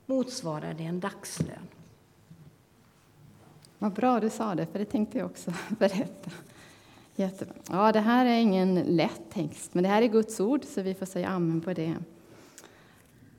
motsvarade 0.06 0.84
en 0.84 1.00
dagslön. 1.00 1.68
Vad 3.78 3.94
bra 3.94 4.20
du 4.20 4.30
sa 4.30 4.56
det, 4.56 4.66
för 4.66 4.80
det 4.80 4.86
tänkte 4.86 5.18
jag 5.18 5.26
också 5.26 5.54
berätta. 5.70 6.32
Jättebra. 7.16 7.56
Ja, 7.70 7.92
det 7.92 8.00
här 8.00 8.26
är 8.26 8.40
ingen 8.40 8.76
lätt 8.76 9.22
text, 9.30 9.74
men 9.74 9.84
det 9.84 9.90
här 9.90 10.02
är 10.02 10.08
Guds 10.08 10.40
ord, 10.40 10.64
så 10.64 10.82
vi 10.82 10.94
får 10.94 11.06
säga 11.06 11.30
amen 11.30 11.62
på 11.62 11.74
det. 11.74 11.96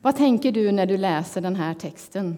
Vad 0.02 0.16
tänker 0.16 0.52
du 0.52 0.72
när 0.72 0.86
du 0.86 0.96
läser 0.96 1.40
den 1.40 1.56
här 1.56 1.74
texten? 1.74 2.36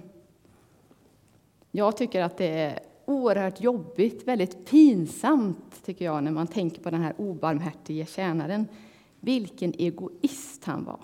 Jag 1.71 1.97
tycker 1.97 2.23
att 2.23 2.37
det 2.37 2.61
är 2.61 2.90
oerhört 3.11 3.61
jobbigt, 3.61 4.29
väldigt 4.29 4.67
pinsamt 4.67 5.85
tycker 5.85 6.05
jag 6.05 6.25
när 6.25 6.31
man 6.31 6.47
tänker 6.47 6.83
på 6.83 6.91
den 6.91 7.03
här 7.03 7.15
obarmhärtige 7.19 8.07
tjänaren. 8.07 8.69
Vilken 9.21 9.75
egoist 9.79 10.65
han 10.65 10.85
var! 10.85 11.01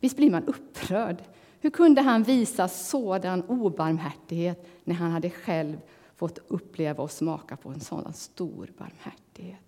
Visst 0.00 0.16
blir 0.16 0.30
man 0.30 0.44
upprörd? 0.44 1.22
Hur 1.60 1.70
kunde 1.70 2.00
han 2.00 2.22
visa 2.22 2.68
sådan 2.68 3.42
obarmhärtighet 3.42 4.66
när 4.84 4.94
han 4.94 5.10
hade 5.10 5.30
själv 5.30 5.76
fått 6.16 6.38
uppleva 6.48 7.02
och 7.02 7.10
smaka 7.10 7.56
på 7.56 7.68
en 7.68 7.80
sådan 7.80 8.12
stor 8.12 8.70
barmhärtighet? 8.78 9.60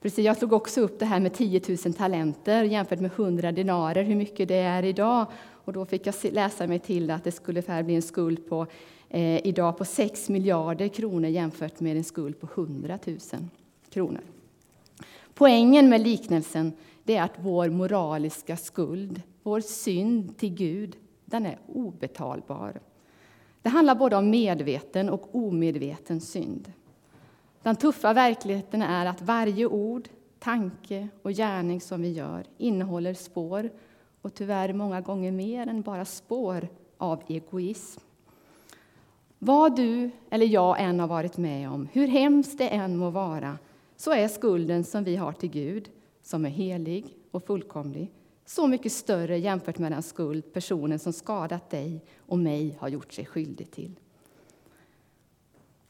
Precis, 0.00 0.24
jag 0.24 0.36
slog 0.36 0.52
också 0.52 0.80
upp 0.80 0.98
det 0.98 1.04
här 1.04 1.20
med 1.20 1.34
10 1.34 1.60
000 1.84 1.94
talenter 1.94 2.64
jämfört 2.64 3.00
med 3.00 3.10
100 3.16 3.52
denarer, 3.52 4.02
hur 4.02 4.16
mycket 4.16 4.48
det 4.48 4.54
är 4.54 4.82
idag. 4.82 5.26
Och 5.64 5.72
då 5.72 5.84
fick 5.84 6.06
jag 6.06 6.14
läsa 6.32 6.66
mig 6.66 6.78
till 6.78 7.10
att 7.10 7.24
det 7.24 7.32
skulle 7.32 7.82
bli 7.84 7.94
en 7.94 8.02
skuld 8.02 8.48
på 8.48 8.66
eh, 9.08 9.46
idag 9.46 9.78
på 9.78 9.84
6 9.84 10.28
miljarder 10.28 10.88
kronor 10.88 11.28
jämfört 11.28 11.80
med 11.80 11.96
en 11.96 12.04
skuld 12.04 12.40
på 12.40 12.48
100 12.54 12.98
000 13.04 13.18
kronor. 13.90 14.20
Poängen 15.34 15.88
med 15.88 16.00
liknelsen 16.00 16.72
är 17.06 17.22
att 17.22 17.38
vår 17.40 17.68
moraliska 17.68 18.56
skuld, 18.56 19.22
vår 19.42 19.60
synd 19.60 20.38
till 20.38 20.54
Gud, 20.54 20.96
den 21.24 21.46
är 21.46 21.58
obetalbar. 21.66 22.80
Det 23.62 23.68
handlar 23.68 23.94
både 23.94 24.16
om 24.16 24.30
medveten 24.30 25.10
och 25.10 25.34
omedveten 25.34 26.20
synd. 26.20 26.72
Den 27.62 27.76
tuffa 27.76 28.12
verkligheten 28.12 28.82
är 28.82 29.06
att 29.06 29.22
varje 29.22 29.66
ord, 29.66 30.08
tanke 30.38 31.08
och 31.22 31.32
gärning 31.32 31.80
som 31.80 32.02
vi 32.02 32.12
gör 32.12 32.44
innehåller 32.58 33.14
spår 33.14 33.70
och 34.22 34.34
tyvärr 34.34 34.72
många 34.72 35.00
gånger 35.00 35.32
mer 35.32 35.66
än 35.66 35.82
bara 35.82 36.04
spår 36.04 36.68
av 36.98 37.22
egoism. 37.28 38.00
Vad 39.38 39.76
du 39.76 40.10
eller 40.30 40.46
jag 40.46 40.80
än 40.80 41.00
har 41.00 41.08
varit 41.08 41.36
med 41.36 41.70
om, 41.70 41.88
hur 41.92 42.06
hemskt 42.06 42.58
det 42.58 42.68
än 42.68 42.96
må 42.96 43.10
vara, 43.10 43.58
så 43.96 44.12
är 44.12 44.28
skulden 44.28 44.84
som 44.84 45.04
vi 45.04 45.16
har 45.16 45.32
till 45.32 45.50
Gud, 45.50 45.90
som 46.22 46.44
är 46.44 46.50
helig 46.50 47.16
och 47.30 47.46
fullkomlig, 47.46 48.12
så 48.44 48.66
mycket 48.66 48.92
större 48.92 49.38
jämfört 49.38 49.78
med 49.78 49.92
den 49.92 50.02
skuld 50.02 50.52
personen 50.52 50.98
som 50.98 51.12
skadat 51.12 51.70
dig 51.70 52.04
och 52.18 52.38
mig 52.38 52.76
har 52.80 52.88
gjort 52.88 53.12
sig 53.12 53.26
skyldig 53.26 53.70
till. 53.70 54.00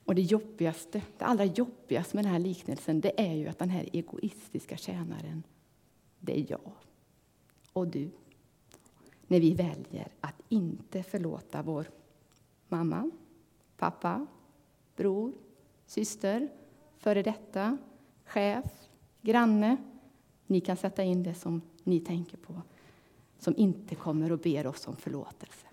Och 0.05 0.15
det 0.15 0.23
jobbigaste, 0.23 1.03
det 1.19 1.25
allra 1.25 1.45
jobbigaste 1.45 2.17
med 2.17 2.25
den 2.25 2.33
här 2.33 2.39
liknelsen, 2.39 3.01
det 3.01 3.21
är 3.21 3.35
ju 3.35 3.49
att 3.49 3.59
den 3.59 3.71
här 3.71 3.89
egoistiska 3.93 4.77
tjänaren, 4.77 5.43
det 6.19 6.39
är 6.41 6.47
jag 6.49 6.73
och 7.73 7.87
du. 7.87 8.11
När 9.27 9.41
vi 9.41 9.55
väljer 9.55 10.09
att 10.21 10.43
inte 10.49 11.03
förlåta 11.03 11.63
vår 11.63 11.91
mamma, 12.69 13.11
pappa, 13.79 14.27
bror, 14.97 15.33
syster, 15.87 16.49
före 16.99 17.23
detta, 17.23 17.79
chef, 18.25 18.65
granne. 19.21 19.77
Ni 20.47 20.61
kan 20.61 20.77
sätta 20.77 21.03
in 21.03 21.23
det 21.23 21.35
som 21.35 21.63
ni 21.85 22.01
tänker 22.01 22.37
på, 22.37 22.63
som 23.39 23.55
inte 23.57 23.95
kommer 23.95 24.33
och 24.33 24.39
ber 24.39 24.67
oss 24.67 24.89
om 24.89 24.97
förlåtelse. 24.97 25.67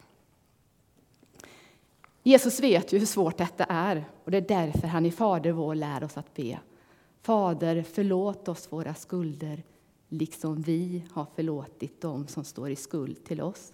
Jesus 2.24 2.60
vet 2.60 2.94
ju 2.94 3.00
hur 3.00 3.06
svårt 3.06 3.38
detta 3.38 3.64
är 3.64 4.06
och 4.24 4.32
det 4.32 4.38
är 4.38 4.42
därför 4.42 4.88
han 4.88 5.06
i 5.06 5.12
Fader 5.12 5.52
vår 5.52 5.76
lär 5.76 6.04
oss 6.04 6.18
att 6.18 6.34
be. 6.34 6.60
Fader, 7.22 7.84
förlåt 7.84 8.48
oss 8.48 8.72
våra 8.72 8.94
skulder 8.94 9.64
liksom 10.10 10.62
vi 10.62 11.06
har 11.12 11.26
förlåtit 11.36 12.02
dem 12.02 12.28
som 12.28 12.44
står 12.44 12.70
i 12.70 12.76
skuld 12.76 13.26
till 13.26 13.42
oss. 13.42 13.74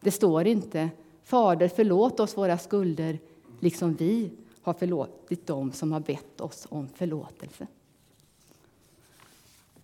Det 0.00 0.10
står 0.10 0.46
inte 0.46 0.90
Fader, 1.24 1.68
förlåt 1.68 2.20
oss 2.20 2.36
våra 2.36 2.58
skulder, 2.58 3.18
liksom 3.60 3.94
vi 3.94 4.30
har 4.62 4.72
förlåtit 4.72 5.46
dem 5.46 5.72
som 5.72 5.92
har 5.92 6.00
bett 6.00 6.40
oss 6.40 6.66
om 6.70 6.88
förlåtelse. 6.88 7.66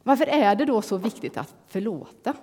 Varför 0.02 0.26
är 0.26 0.56
det 0.56 0.64
då 0.64 0.82
så 0.82 0.96
viktigt 0.96 1.36
att 1.36 1.54
förlåta? 1.66 2.36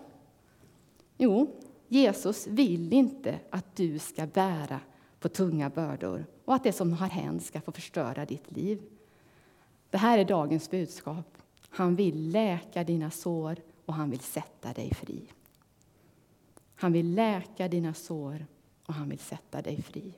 Jo, 1.18 1.48
Jesus 1.88 2.48
vill 2.48 2.94
inte 2.94 3.40
att 3.50 3.76
du 3.76 4.00
ska 4.00 4.26
bära 4.26 4.80
på 5.20 5.30
tunga 5.30 5.70
bördor 5.70 6.26
och 6.46 6.56
att 6.56 6.64
det 6.64 6.74
som 6.74 6.94
har 6.94 7.08
hänt 7.08 7.46
ska 7.46 7.62
få 7.62 7.72
förstöra 7.72 8.26
ditt 8.26 8.52
liv. 8.52 8.82
Det 9.90 9.98
här 9.98 10.18
är 10.18 10.26
dagens 10.26 10.72
budskap. 10.72 11.38
Han 11.70 11.96
vill 11.96 12.32
läka 12.32 12.84
dina 12.84 13.12
sår 13.12 13.56
och 13.86 13.94
han 13.94 14.10
vill 14.10 14.20
sätta 14.20 14.74
dig 14.74 14.94
fri. 14.94 15.22
Han 16.76 16.94
vill 16.94 17.16
läka 17.16 17.68
dina 17.68 17.94
sår 17.94 18.46
och 18.88 18.94
han 18.94 19.10
vill 19.10 19.20
sätta 19.20 19.62
dig 19.62 19.82
fri. 19.82 20.14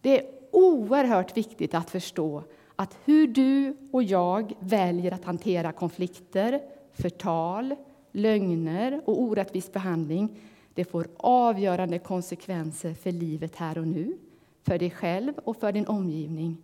Det 0.00 0.20
är 0.20 0.30
oerhört 0.50 1.36
viktigt 1.36 1.74
att 1.74 1.90
förstå 1.90 2.42
att 2.76 2.98
hur 3.04 3.26
du 3.26 3.76
och 3.90 4.02
jag 4.02 4.52
väljer 4.60 5.12
att 5.12 5.24
hantera 5.24 5.72
konflikter, 5.72 6.60
förtal, 6.92 7.74
lögner 8.12 9.00
och 9.04 9.20
orättvis 9.20 9.72
behandling 9.72 10.38
det 10.76 10.84
får 10.84 11.08
avgörande 11.16 11.98
konsekvenser 11.98 12.94
för 12.94 13.12
livet 13.12 13.56
här 13.56 13.78
och 13.78 13.88
nu, 13.88 14.18
för 14.62 14.78
dig 14.78 14.90
själv 14.90 15.32
och 15.38 15.56
för 15.56 15.72
din 15.72 15.86
omgivning, 15.86 16.56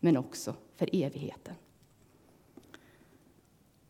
men 0.00 0.16
också 0.16 0.54
för 0.76 0.88
evigheten. 0.92 1.54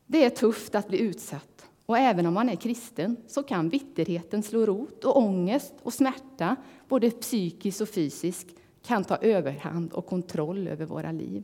Det 0.06 0.24
är 0.24 0.30
tufft 0.30 0.74
att 0.74 0.88
bli 0.88 0.98
utsatt 0.98 1.55
och 1.86 1.98
även 1.98 2.26
om 2.26 2.34
man 2.34 2.48
är 2.48 2.56
kristen 2.56 3.16
så 3.26 3.42
kan 3.42 3.68
bitterheten 3.68 4.42
slå 4.42 4.66
rot 4.66 5.04
och 5.04 5.16
ångest 5.18 5.74
och 5.82 5.94
smärta, 5.94 6.56
både 6.88 7.10
psykisk 7.10 7.80
och 7.80 7.88
fysisk, 7.88 8.46
kan 8.82 9.04
ta 9.04 9.16
överhand 9.16 9.92
och 9.92 10.06
kontroll 10.06 10.68
över 10.68 10.86
våra 10.86 11.12
liv. 11.12 11.42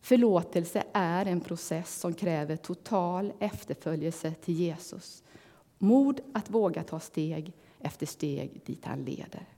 Förlåtelse 0.00 0.84
är 0.92 1.26
en 1.26 1.40
process 1.40 2.00
som 2.00 2.14
kräver 2.14 2.56
total 2.56 3.32
efterföljelse 3.38 4.34
till 4.34 4.54
Jesus. 4.54 5.22
Mod 5.78 6.20
att 6.32 6.50
våga 6.50 6.82
ta 6.82 7.00
steg 7.00 7.52
efter 7.78 8.06
steg 8.06 8.60
dit 8.64 8.84
han 8.84 9.04
leder. 9.04 9.48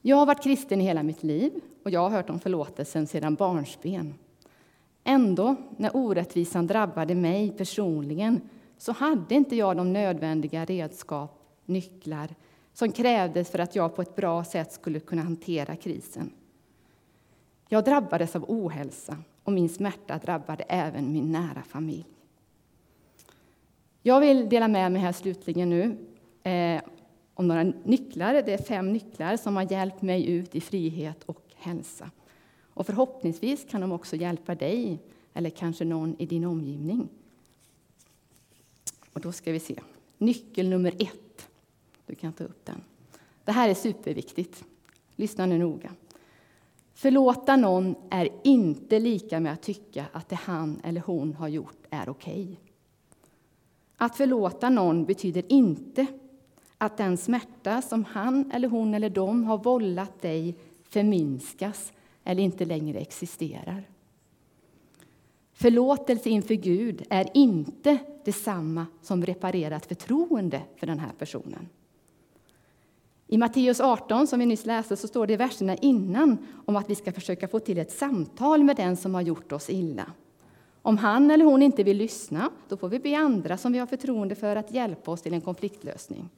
Jag 0.00 0.16
har 0.16 0.26
varit 0.26 0.42
kristen 0.42 0.80
i 0.80 0.84
hela 0.84 1.02
mitt 1.02 1.22
liv 1.22 1.52
och 1.84 1.90
jag 1.90 2.00
har 2.00 2.10
hört 2.10 2.30
om 2.30 2.40
förlåtelsen 2.40 3.06
sedan 3.06 3.34
barnsben. 3.34 4.14
Ändå, 5.10 5.56
när 5.76 5.96
orättvisan 5.96 6.66
drabbade 6.66 7.14
mig 7.14 7.50
personligen 7.50 8.40
så 8.78 8.92
hade 8.92 9.34
inte 9.34 9.56
jag 9.56 9.76
de 9.76 9.92
nödvändiga 9.92 10.64
redskap, 10.64 11.42
nycklar 11.64 12.28
som 12.72 12.92
krävdes 12.92 13.50
för 13.50 13.58
att 13.58 13.76
jag 13.76 13.96
på 13.96 14.02
ett 14.02 14.16
bra 14.16 14.44
sätt 14.44 14.72
skulle 14.72 15.00
kunna 15.00 15.22
hantera 15.22 15.76
krisen. 15.76 16.30
Jag 17.68 17.84
drabbades 17.84 18.36
av 18.36 18.44
ohälsa 18.48 19.16
och 19.44 19.52
min 19.52 19.68
smärta 19.68 20.18
drabbade 20.18 20.64
även 20.68 21.12
min 21.12 21.32
nära 21.32 21.62
familj. 21.62 22.06
Jag 24.02 24.20
vill 24.20 24.48
dela 24.48 24.68
med 24.68 24.92
mig 24.92 25.02
här 25.02 25.12
slutligen 25.12 25.70
nu 25.70 25.96
eh, 26.50 26.82
om 27.34 27.48
några 27.48 27.62
nycklar. 27.62 28.34
Det 28.34 28.52
är 28.52 28.62
fem 28.62 28.92
nycklar 28.92 29.36
som 29.36 29.56
har 29.56 29.72
hjälpt 29.72 30.02
mig 30.02 30.30
ut 30.30 30.54
i 30.54 30.60
frihet 30.60 31.24
och 31.24 31.42
hälsa. 31.56 32.10
Och 32.78 32.86
förhoppningsvis 32.86 33.66
kan 33.70 33.80
de 33.80 33.92
också 33.92 34.16
hjälpa 34.16 34.54
dig 34.54 34.98
eller 35.34 35.50
kanske 35.50 35.84
någon 35.84 36.16
i 36.18 36.26
din 36.26 36.44
omgivning. 36.44 37.08
Och 39.12 39.20
då 39.20 39.32
ska 39.32 39.52
vi 39.52 39.60
se. 39.60 39.80
Nyckel 40.18 40.68
nummer 40.68 40.94
ett. 40.98 41.48
Du 42.06 42.14
kan 42.14 42.32
ta 42.32 42.44
upp 42.44 42.64
den. 42.64 42.80
Det 43.44 43.52
här 43.52 43.68
är 43.68 43.74
superviktigt. 43.74 44.64
Lyssna 45.16 45.46
nu 45.46 45.58
noga. 45.58 45.92
Förlåta 46.94 47.56
någon 47.56 47.94
är 48.10 48.28
inte 48.44 48.98
lika 48.98 49.40
med 49.40 49.52
att 49.52 49.62
tycka 49.62 50.06
att 50.12 50.28
det 50.28 50.36
han 50.36 50.80
eller 50.84 51.00
hon 51.00 51.34
har 51.34 51.48
gjort 51.48 51.86
är 51.90 52.08
okej. 52.08 52.42
Okay. 52.42 52.56
Att 53.96 54.16
förlåta 54.16 54.70
någon 54.70 55.04
betyder 55.04 55.44
inte 55.48 56.06
att 56.78 56.96
den 56.96 57.16
smärta 57.16 57.82
som 57.82 58.04
han 58.04 58.50
eller 58.50 58.68
hon 58.68 58.94
eller 58.94 59.10
de 59.10 59.44
har 59.44 59.58
vållat 59.58 60.22
dig 60.22 60.54
förminskas 60.82 61.92
eller 62.28 62.42
inte 62.42 62.64
längre 62.64 62.98
existerar. 62.98 63.88
Förlåtelse 65.52 66.30
inför 66.30 66.54
Gud 66.54 67.02
är 67.10 67.28
inte 67.34 67.98
detsamma 68.24 68.86
som 69.02 69.24
reparerat 69.24 69.86
förtroende 69.86 70.62
för 70.76 70.86
den 70.86 70.98
här 70.98 71.12
personen. 71.18 71.68
I 73.26 73.38
Matteus 73.38 73.80
18, 73.80 74.26
som 74.26 74.38
vi 74.38 74.46
nyss 74.46 74.66
läste, 74.66 74.96
så 74.96 75.08
står 75.08 75.26
det 75.26 75.32
i 75.32 75.36
verserna 75.36 75.76
innan 75.76 76.38
om 76.66 76.76
att 76.76 76.90
vi 76.90 76.94
ska 76.94 77.12
försöka 77.12 77.48
få 77.48 77.60
till 77.60 77.78
ett 77.78 77.92
samtal 77.92 78.64
med 78.64 78.76
den 78.76 78.96
som 78.96 79.14
har 79.14 79.22
gjort 79.22 79.52
oss 79.52 79.70
illa. 79.70 80.12
Om 80.82 80.98
han 80.98 81.30
eller 81.30 81.44
hon 81.44 81.62
inte 81.62 81.82
vill 81.82 81.96
lyssna, 81.96 82.50
då 82.68 82.76
får 82.76 82.88
vi 82.88 82.98
be 82.98 83.18
andra 83.18 83.56
som 83.56 83.72
vi 83.72 83.78
har 83.78 83.86
förtroende 83.86 84.34
för 84.34 84.56
att 84.56 84.72
hjälpa 84.74 85.10
oss 85.10 85.22
till 85.22 85.34
en 85.34 85.40
konfliktlösning. 85.40 86.28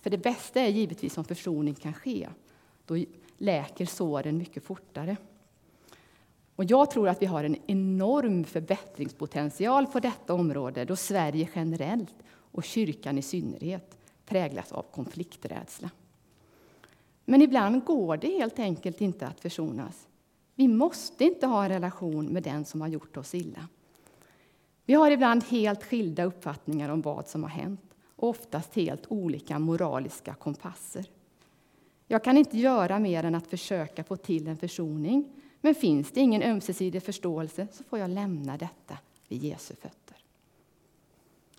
För 0.00 0.10
det 0.10 0.18
bästa 0.18 0.60
är 0.60 0.68
givetvis 0.68 1.18
om 1.18 1.24
försoning 1.24 1.74
kan 1.74 1.94
ske. 1.94 2.28
Då 2.86 2.96
läker 3.40 3.86
såren 3.86 4.38
mycket 4.38 4.64
fortare. 4.64 5.16
Och 6.56 6.64
jag 6.64 6.90
tror 6.90 7.08
att 7.08 7.22
vi 7.22 7.26
har 7.26 7.44
en 7.44 7.56
enorm 7.66 8.44
förbättringspotential 8.44 9.86
på 9.86 10.00
detta 10.00 10.34
område 10.34 10.84
då 10.84 10.96
Sverige 10.96 11.48
generellt 11.54 12.14
och 12.28 12.64
kyrkan 12.64 13.18
i 13.18 13.22
synnerhet 13.22 13.98
präglas 14.26 14.72
av 14.72 14.82
konflikträdsla. 14.82 15.90
Men 17.24 17.42
ibland 17.42 17.84
går 17.84 18.16
det 18.16 18.38
helt 18.38 18.58
enkelt 18.58 19.00
inte 19.00 19.26
att 19.26 19.40
försonas. 19.40 20.08
Vi 20.54 20.68
måste 20.68 21.24
inte 21.24 21.46
ha 21.46 21.64
en 21.64 21.68
relation 21.70 22.26
med 22.26 22.42
den 22.42 22.64
som 22.64 22.80
har 22.80 22.88
gjort 22.88 23.16
oss 23.16 23.34
illa. 23.34 23.68
Vi 24.84 24.94
har 24.94 25.10
ibland 25.10 25.44
helt 25.44 25.84
skilda 25.84 26.24
uppfattningar 26.24 26.88
om 26.88 27.00
vad 27.02 27.28
som 27.28 27.42
har 27.42 27.50
hänt 27.50 27.94
och 28.16 28.28
oftast 28.28 28.74
helt 28.74 29.06
olika 29.08 29.58
moraliska 29.58 30.34
kompasser. 30.34 31.06
Jag 32.12 32.24
kan 32.24 32.36
inte 32.36 32.58
göra 32.58 32.98
mer 32.98 33.24
än 33.24 33.34
att 33.34 33.46
försöka 33.46 34.04
få 34.04 34.16
till 34.16 34.48
en 34.48 34.56
försoning 34.56 35.32
men 35.60 35.74
finns 35.74 36.10
det 36.10 36.20
ingen 36.20 36.42
ömsesidig 36.42 37.02
förståelse 37.02 37.66
så 37.72 37.84
får 37.84 37.98
jag 37.98 38.10
lämna 38.10 38.56
detta 38.56 38.98
vid 39.28 39.42
Jesu 39.42 39.74
fötter. 39.74 40.16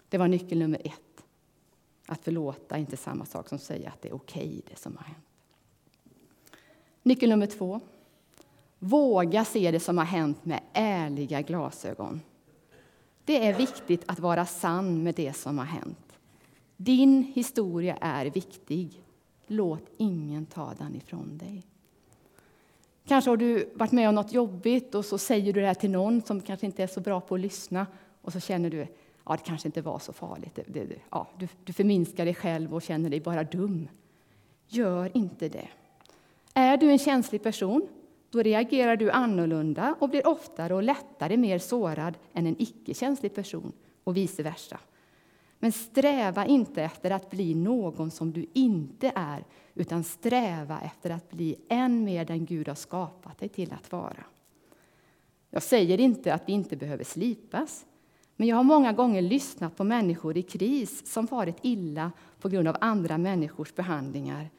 Det 0.10 0.18
var 0.18 0.28
nyckel 0.28 0.60
nummer 0.60 0.82
ett. 0.84 1.24
Att 2.06 2.24
förlåta 2.24 2.76
är 2.76 2.80
inte 2.80 2.98
samma 2.98 3.26
sak 3.26 3.50
som 3.50 3.56
att 3.56 3.62
säga 3.62 3.90
att 3.90 4.02
det 4.02 4.10
är 4.10 4.16
okej 4.16 4.48
okay, 4.48 4.62
det 4.70 4.80
som 4.80 4.98
har 4.98 5.04
hänt. 5.04 5.26
Nyckel 7.04 7.30
nummer 7.30 7.48
två. 7.48 7.80
Våga 8.80 9.46
se 9.46 9.72
det 9.72 9.80
som 9.80 9.98
har 9.98 10.06
hänt 10.06 10.46
med 10.46 10.62
ärliga 10.74 11.42
glasögon. 11.42 12.22
Det 13.26 13.48
är 13.48 13.58
viktigt 13.58 14.04
att 14.06 14.20
vara 14.20 14.46
sann 14.46 15.04
med 15.04 15.16
det 15.16 15.34
som 15.34 15.58
har 15.58 15.66
hänt. 15.66 16.20
Din 16.78 17.24
historia 17.24 17.98
är 18.02 18.26
viktig. 18.26 19.04
Låt 19.52 19.90
ingen 19.98 20.46
ta 20.46 20.74
den 20.78 20.96
ifrån 20.96 21.38
dig. 21.38 21.64
Kanske 23.06 23.30
har 23.30 23.38
du 23.38 23.70
varit 23.76 23.92
med 23.92 24.10
om 24.10 24.16
något 24.16 24.34
jobbigt 24.34 24.96
och 24.96 25.06
så 25.06 25.18
säger 25.18 25.54
du 25.54 25.62
det 25.62 25.68
här 25.68 25.74
till 25.74 25.92
någon 25.92 26.22
som 26.22 26.42
kanske 26.42 26.66
inte 26.66 26.84
är 26.84 26.88
så 26.88 27.00
bra 27.00 27.22
på 27.22 27.36
att 27.36 27.42
lyssna 27.42 27.88
och 28.22 28.34
så 28.34 28.40
känner 28.40 28.70
du 28.70 28.88
ja, 29.26 29.32
det 29.32 29.44
kanske 29.44 29.68
inte 29.68 29.82
var 29.82 30.00
så 30.00 30.14
farligt. 30.14 30.56
Det, 30.56 30.64
det, 30.68 30.96
ja, 31.10 31.28
du, 31.38 31.48
du 31.64 31.74
förminskar 31.74 32.26
dig 32.26 32.36
själv 32.36 32.74
och 32.74 32.82
känner 32.82 33.10
dig 33.10 33.20
bara 33.20 33.44
dum. 33.44 33.88
Gör 34.68 35.18
inte 35.18 35.50
det. 35.50 35.68
Är 36.54 36.78
du 36.78 36.92
en 36.92 37.00
känslig 37.00 37.44
person, 37.44 37.88
då 38.30 38.42
reagerar 38.42 38.96
du 38.96 39.12
annorlunda 39.12 39.96
och 40.00 40.10
blir 40.10 40.28
oftare 40.28 40.76
och 40.76 40.84
lättare 40.84 41.38
mer 41.38 41.60
sårad 41.60 42.18
än 42.34 42.48
en 42.48 42.56
icke-känslig 42.60 43.36
person 43.36 43.72
och 44.04 44.18
vice 44.18 44.44
versa. 44.44 44.80
Men 45.64 45.72
sträva 45.72 46.46
inte 46.46 46.84
efter 46.84 47.12
att 47.12 47.30
bli 47.30 47.56
någon 47.56 48.12
som 48.12 48.32
du 48.32 48.46
inte 48.54 49.12
är 49.16 49.44
utan 49.74 50.04
sträva 50.04 50.82
efter 50.82 51.10
att 51.10 51.32
bli 51.32 51.56
än 51.70 52.04
mer 52.04 52.26
den 52.26 52.46
Gud 52.46 52.68
har 52.68 52.76
skapat 52.76 53.38
dig 53.38 53.50
till 53.50 53.74
att 53.74 53.92
vara. 53.92 54.24
Jag 55.50 55.64
säger 55.64 56.00
inte 56.00 56.34
att 56.34 56.44
vi 56.48 56.54
inte 56.54 56.76
behöver 56.76 57.04
slipas, 57.04 57.86
men 58.36 58.48
jag 58.48 58.56
har 58.56 58.64
många 58.64 58.94
gånger 58.94 59.22
lyssnat 59.22 59.78
på 59.78 59.84
människor 59.84 60.38
i 60.38 60.42
kris 60.42 61.12
som 61.14 61.28
farit 61.28 61.58
illa 61.62 62.12
på 62.40 62.50
grund 62.50 62.68
av 62.68 62.78
andra 62.82 63.18
människors 63.18 63.76
behandlingar 63.76 64.50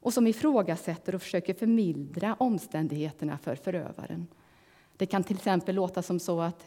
och 0.00 0.14
som 0.14 0.26
ifrågasätter 0.26 1.14
och 1.14 1.22
försöker 1.22 1.54
förmildra 1.54 2.34
omständigheterna 2.34 3.38
för 3.38 3.54
förövaren. 3.54 4.26
Det 4.96 5.06
kan 5.06 5.24
till 5.24 5.36
exempel 5.36 5.74
låta 5.74 6.02
som 6.02 6.18
så 6.18 6.40
att 6.40 6.64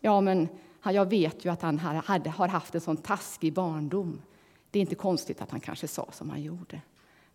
ja, 0.00 0.20
men 0.20 0.48
jag 0.82 1.10
vet 1.10 1.44
ju 1.44 1.52
att 1.52 1.62
han 1.62 1.78
hade, 1.78 2.30
har 2.30 2.48
haft 2.48 2.74
en 2.74 2.80
sån 2.80 2.96
taskig 2.96 3.52
barndom. 3.52 4.22
Det 4.70 4.78
är 4.78 4.80
inte 4.80 4.94
konstigt 4.94 5.42
att 5.42 5.50
han 5.50 5.60
kanske 5.60 5.88
sa 5.88 6.08
som 6.12 6.30
han 6.30 6.42
gjorde. 6.42 6.80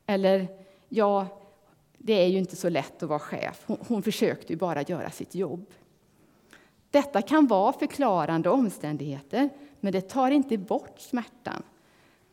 Eller 0.05 0.47
ja, 0.89 1.27
det 1.97 2.13
är 2.13 2.27
ju 2.27 2.37
inte 2.37 2.55
så 2.55 2.69
lätt 2.69 3.03
att 3.03 3.09
vara 3.09 3.19
chef. 3.19 3.63
Hon, 3.65 3.77
hon 3.87 4.03
försökte 4.03 4.53
ju 4.53 4.59
bara 4.59 4.81
göra 4.81 5.09
sitt 5.09 5.35
jobb. 5.35 5.65
Detta 6.91 7.21
kan 7.21 7.47
vara 7.47 7.73
förklarande 7.73 8.49
omständigheter, 8.49 9.49
men 9.79 9.93
det 9.93 10.01
tar 10.01 10.31
inte 10.31 10.57
bort 10.57 10.99
smärtan. 10.99 11.63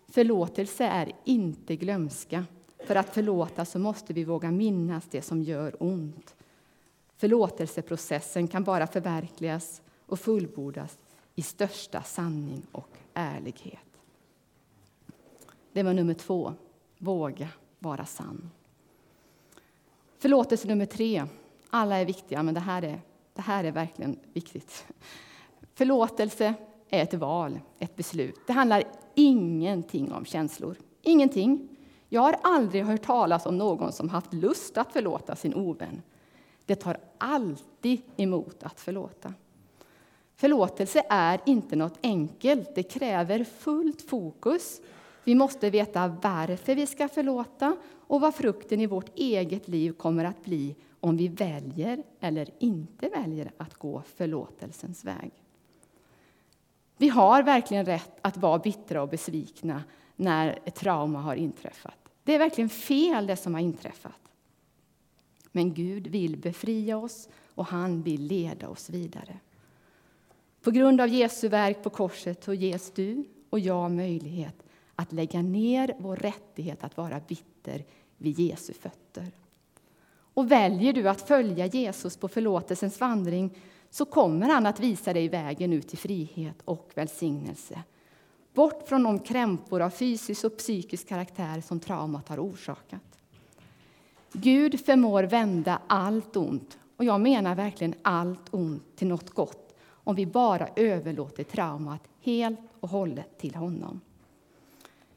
Förlåtelse 0.09 0.85
är 0.85 1.13
inte 1.25 1.77
glömska. 1.77 2.45
För 2.87 2.97
att 2.97 3.15
förlåta 3.15 3.65
så 3.65 3.79
måste 3.79 4.13
vi 4.13 4.25
våga 4.25 4.51
minnas 4.51 5.05
det 5.11 5.23
som 5.23 5.43
gör 5.43 5.83
ont. 5.83 6.35
Förlåtelseprocessen 7.17 8.49
kan 8.49 8.65
bara 8.65 8.87
förverkligas 8.87 9.83
och 10.13 10.21
fullbordas 10.21 10.99
i 11.35 11.43
största 11.43 12.03
sanning 12.03 12.67
och 12.73 12.89
ärlighet. 13.15 13.79
Det 15.73 15.83
var 15.83 15.95
nummer 15.95 16.15
två. 16.15 16.55
Våga 16.99 17.49
vara 17.79 18.05
sann. 18.05 18.51
Förlåtelse 20.19 20.69
nummer 20.69 20.87
tre. 20.87 21.25
Alla 21.71 21.97
är 21.97 22.05
viktiga, 22.05 22.43
men 22.43 22.55
det 22.55 22.61
här 22.61 22.83
är, 22.83 23.01
det 23.35 23.43
här 23.43 23.65
är 23.65 23.73
verkligen 23.73 24.19
viktigt. 24.33 24.85
Förlåtelse 25.75 26.55
är 26.89 27.03
ett 27.03 27.15
val, 27.15 27.61
ett 27.79 27.97
beslut. 27.97 28.41
Det 28.47 28.53
handlar 28.53 28.85
ingenting 29.15 30.13
om 30.13 30.25
känslor. 30.25 30.77
Ingenting. 31.03 31.69
Jag 32.09 32.23
har 32.23 32.37
aldrig 32.43 32.85
hört 32.85 33.03
talas 33.03 33.47
om 33.47 33.59
någon 33.59 33.93
som 33.93 34.09
haft 34.09 34.33
lust 34.33 34.79
att 34.79 34.93
förlåta 34.93 35.37
sin 35.37 35.55
ovän. 35.55 36.03
Det 36.67 36.75
tar 36.75 36.99
alltid 37.19 38.03
emot 38.17 38.63
att 38.63 38.81
förlåta. 38.81 39.35
Förlåtelse 40.43 41.03
är 41.09 41.41
inte 41.47 41.77
något 41.77 41.99
enkelt. 42.03 42.75
Det 42.75 42.83
kräver 42.83 43.45
fullt 43.45 44.03
fokus. 44.03 44.81
Vi 45.25 45.35
måste 45.35 45.71
veta 45.71 46.09
varför 46.23 46.75
vi 46.75 46.87
ska 46.87 47.09
förlåta 47.09 47.77
och 48.07 48.21
vad 48.21 48.35
frukten 48.35 48.81
i 48.81 48.87
vårt 48.87 49.19
eget 49.19 49.69
liv 49.69 49.93
kommer 49.93 50.25
att 50.25 50.45
bli 50.45 50.77
om 51.01 51.17
vi 51.17 51.29
väljer 51.29 52.03
eller 52.21 52.51
inte 52.59 53.09
väljer 53.09 53.53
att 53.57 53.75
gå 53.75 54.03
förlåtelsens 54.17 55.05
väg. 55.05 55.31
Vi 56.97 57.09
har 57.09 57.43
verkligen 57.43 57.87
rätt 57.87 58.19
att 58.21 58.37
vara 58.37 58.59
bittra 58.59 59.03
och 59.03 59.09
besvikna 59.09 59.83
när 60.17 60.59
ett 60.65 60.75
trauma 60.75 61.21
har 61.21 61.35
inträffat. 61.35 62.09
Det 62.25 62.35
är 62.35 62.39
verkligen 62.39 62.71
fel 62.71 63.27
det 63.27 63.37
som 63.37 63.55
har 63.55 63.61
inträffat. 63.61 64.33
Men 65.53 65.75
Gud 65.75 66.07
vill 66.07 66.37
befria 66.37 66.99
oss 66.99 67.29
och 67.55 67.67
han 67.67 68.03
vill 68.03 68.23
leda 68.23 68.69
oss 68.69 68.91
vidare. 68.91 69.39
På 70.63 70.71
grund 70.71 71.01
av 71.01 71.09
Jesu 71.09 71.49
verk 71.49 71.83
på 71.83 71.91
korset 71.91 72.45
så 72.45 72.55
ges 72.55 72.91
du 72.91 73.25
och 73.51 73.61
jag 73.61 73.91
möjlighet 73.91 74.63
att 74.95 75.13
lägga 75.13 75.43
ner 75.43 75.95
vår 75.99 76.17
rättighet 76.17 76.85
att 76.85 76.97
vara 76.97 77.21
bitter 77.29 77.85
vid 78.19 78.39
Jesu 78.39 78.73
fötter. 78.73 79.33
Och 80.35 80.51
väljer 80.51 80.93
du 80.93 81.09
att 81.09 81.29
följa 81.29 81.67
Jesus 81.67 82.17
på 82.17 82.29
förlåtelsens 82.29 83.01
vandring 83.01 83.59
så 83.91 84.05
kommer 84.05 84.49
han 84.49 84.67
att 84.67 84.81
visa 84.81 85.13
dig 85.13 85.29
vägen 85.29 85.73
ut 85.73 85.95
i 85.95 85.97
frihet 85.97 86.57
och 86.65 86.91
välsignelse. 86.95 87.83
Bort 88.55 88.89
från 88.89 89.03
de 89.03 89.19
krämpor 89.19 89.83
av 89.83 89.91
fysisk 89.91 90.45
och 90.45 90.57
psykisk 90.57 91.09
karaktär 91.09 91.61
som 91.61 91.81
traumat 91.81 92.29
har 92.29 92.39
orsakat. 92.39 93.19
Gud 94.33 94.81
förmår 94.81 95.23
vända 95.23 95.83
allt 95.87 96.37
ont, 96.37 96.79
och 96.97 97.05
jag 97.05 97.21
menar 97.21 97.55
verkligen 97.55 97.95
allt 98.03 98.55
ont, 98.55 98.97
till 98.97 99.09
något 99.09 99.31
gott 99.31 99.62
om 100.05 100.15
vi 100.15 100.27
bara 100.27 100.69
överlåter 100.77 101.45
traumat 101.45 102.09
helt 102.21 102.61
och 102.81 102.89
hållet 102.89 103.39
till 103.39 103.55
honom. 103.55 104.01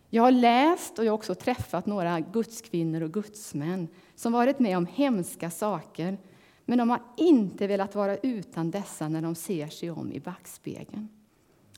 Jag 0.10 0.24
har 0.24 0.32
läst 0.32 1.00
och 1.00 1.06
jag 1.06 1.16
också 1.16 1.36
träffat 1.36 1.86
några 1.86 2.20
gudskvinnor 2.20 3.02
och 3.02 3.14
gudsmän 3.14 3.88
som 4.16 4.34
varit 4.34 4.60
med 4.60 4.78
om 4.78 4.86
hemska 4.86 5.50
saker, 5.50 6.18
men 6.66 6.78
de 6.78 6.90
har 6.90 7.02
inte 7.18 7.68
velat 7.68 7.96
vara 7.96 8.18
utan 8.18 8.72
dessa 8.72 9.10
när 9.10 9.22
de 9.22 9.36
ser 9.36 9.68
sig 9.68 9.92
om 9.92 10.12
i 10.12 10.20
backspegeln. 10.20 11.08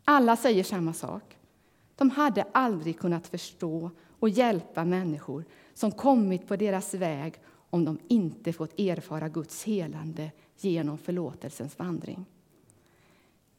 Alla 0.06 0.36
säger 0.36 0.63
samma 0.63 0.93
sak. 0.93 1.38
De 1.96 2.10
hade 2.10 2.46
aldrig 2.52 3.00
kunnat 3.00 3.28
förstå 3.28 3.91
och 4.20 4.30
hjälpa 4.30 4.86
människor 4.86 5.46
som 5.74 5.91
kommit 5.91 6.48
på 6.48 6.56
deras 6.56 6.93
väg 6.93 7.34
om 7.70 7.86
de 7.86 8.00
inte 8.08 8.54
fått 8.54 8.80
erfara 8.80 9.30
Guds 9.30 9.63
helande 9.63 10.32
genom 10.58 10.98
förlåtelsens 10.98 11.80
vandring. 11.80 12.26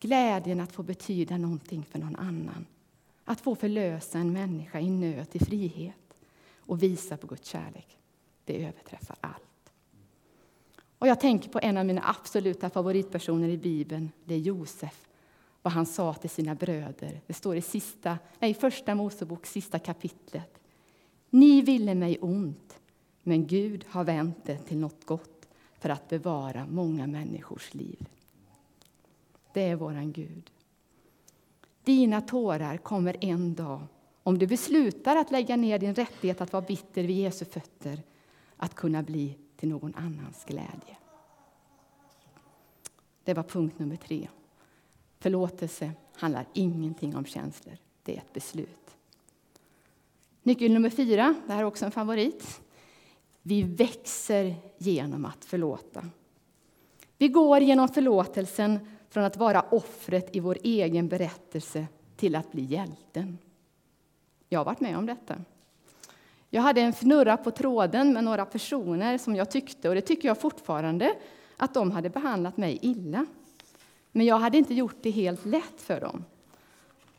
Glädjen 0.01 0.61
att 0.61 0.73
få 0.73 0.83
betyda 0.83 1.39
någonting 1.39 1.85
för 1.85 1.99
någon 1.99 2.17
annan 2.17 2.67
att 3.29 3.41
få 3.41 3.55
förlösa 3.55 4.19
en 4.19 4.33
människa 4.33 4.81
i 4.81 4.91
nöd 4.91 5.31
till 5.31 5.47
frihet 5.47 5.95
och 6.59 6.83
visa 6.83 7.17
på 7.17 7.27
Guds 7.27 7.49
kärlek, 7.49 7.99
det 8.45 8.65
överträffar 8.65 9.17
allt. 9.21 9.73
Och 10.99 11.09
jag 11.09 11.21
tänker 11.21 11.51
på 11.51 11.61
en 11.63 11.77
av 11.77 11.87
mina 11.87 12.03
absoluta 12.05 12.71
favoritpersoner 12.71 13.49
i 13.49 13.57
Bibeln, 13.57 14.11
det 14.25 14.35
är 14.35 14.39
Josef. 14.39 15.09
Vad 15.63 15.73
han 15.73 15.87
sa 15.87 16.15
till 16.15 16.31
sina 16.31 16.55
bröder. 16.55 17.21
Det 17.27 17.35
står 17.35 17.57
i 17.57 17.63
sista, 17.63 18.19
nej, 18.39 18.55
första 18.55 18.95
Mosebok, 18.95 19.47
sista 19.47 19.79
kapitlet. 19.79 20.61
Ni 21.31 21.63
ville 21.63 21.95
mig 21.95 22.19
ont, 22.21 22.81
men 23.23 23.47
Gud 23.47 23.85
har 23.89 24.05
vänt 24.05 24.45
det 24.45 24.59
till 24.59 24.79
något 24.79 25.05
gott 25.05 25.49
för 25.79 25.89
att 25.89 26.09
bevara 26.09 26.67
många 26.67 27.07
människors 27.07 27.75
liv. 27.75 28.09
Det 29.53 29.63
är 29.63 29.77
våran 29.77 30.13
Gud. 30.13 30.51
Dina 31.85 32.21
tårar 32.21 32.77
kommer 32.77 33.17
en 33.21 33.55
dag, 33.55 33.81
om 34.23 34.39
du 34.39 34.47
beslutar 34.47 35.17
att 35.17 35.31
lägga 35.31 35.57
ner 35.57 35.79
din 35.79 35.95
rättighet 35.95 36.41
att 36.41 36.53
vara 36.53 36.65
bitter 36.65 37.05
vid 37.05 37.17
Jesu 37.17 37.45
fötter, 37.45 38.03
att 38.57 38.75
kunna 38.75 39.03
bli 39.03 39.39
till 39.57 39.69
någon 39.69 39.95
annans 39.95 40.45
glädje. 40.45 40.97
Det 43.25 43.35
var 43.35 43.43
punkt 43.43 43.79
nummer 43.79 43.97
tre. 43.97 44.29
Förlåtelse 45.19 45.93
handlar 46.15 46.47
ingenting 46.53 47.17
om 47.17 47.25
känslor, 47.25 47.77
det 48.03 48.17
är 48.17 48.19
ett 48.19 48.33
beslut. 48.33 48.97
Nyckel 50.43 50.73
nummer 50.73 50.91
fyra, 50.91 51.35
det 51.47 51.53
här 51.53 51.61
är 51.61 51.65
också 51.65 51.85
en 51.85 51.91
favorit. 51.91 52.61
Vi 53.43 53.63
växer 53.63 54.55
genom 54.79 55.25
att 55.25 55.45
förlåta. 55.45 56.09
Vi 57.19 57.29
går 57.29 57.61
genom 57.61 57.89
förlåtelsen 57.89 58.98
från 59.11 59.25
att 59.25 59.37
vara 59.37 59.61
offret 59.71 60.37
i 60.37 60.41
vår 60.41 60.59
egen 60.63 61.09
berättelse 61.09 61.87
till 62.17 62.37
att 62.37 62.53
bli 62.53 62.63
hjälten. 62.63 63.39
Jag 64.49 64.61
har 64.61 64.65
varit 64.65 64.81
med 64.81 64.97
om 64.99 65.07
detta. 65.07 65.37
Jag 66.51 66.63
hade 66.63 66.81
en 66.81 66.93
fnurra 66.93 67.37
på 67.37 67.51
tråden 67.51 68.13
med 68.13 68.25
några 68.25 68.45
personer 68.45 69.19
som 69.19 69.37
jag 69.37 69.51
tyckte, 69.51 69.89
och 69.89 69.95
det 69.95 70.01
tycker 70.01 70.29
jag 70.29 70.41
fortfarande, 70.41 71.15
att 71.57 71.75
de 71.75 71.91
hade 71.91 72.11
behandlat 72.11 72.57
mig 72.57 72.79
illa. 72.83 73.27
Men 74.13 74.27
jag 74.27 74.39
hade 74.39 74.59
inte 74.59 74.75
gjort 74.75 74.97
det 75.03 75.11
helt 75.11 75.45
lätt 75.45 75.81
för 75.81 76.01
dem. 76.01 76.25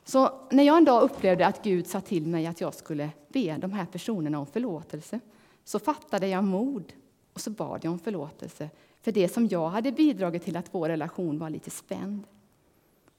Så 0.04 0.32
när 0.52 0.64
jag 0.64 0.78
en 0.78 0.86
dag 0.86 1.04
upplevde 1.04 1.48
att 1.48 1.64
Gud 1.64 1.88
sa 1.88 2.02
till 2.02 2.28
mig 2.28 2.48
att 2.48 2.62
jag 2.62 2.74
skulle 2.74 3.10
be 3.28 3.58
de 3.58 3.72
här 3.72 3.86
personerna 3.86 4.40
om 4.40 4.46
förlåtelse, 4.46 5.20
så 5.64 5.80
fattade 5.80 6.28
jag 6.28 6.44
mod 6.44 6.94
och 7.34 7.42
så 7.42 7.50
bad 7.50 7.80
jag 7.84 7.94
om 7.94 8.00
förlåtelse 8.00 8.70
för 9.10 9.14
det 9.14 9.30
som 9.30 9.48
jag 9.48 9.70
hade 9.70 9.92
bidragit 9.92 10.44
till 10.44 10.58
att 10.58 10.70
vår 10.72 10.90
relation 10.90 11.40
var 11.40 11.50
lite 11.50 11.70
spänd. 11.70 12.28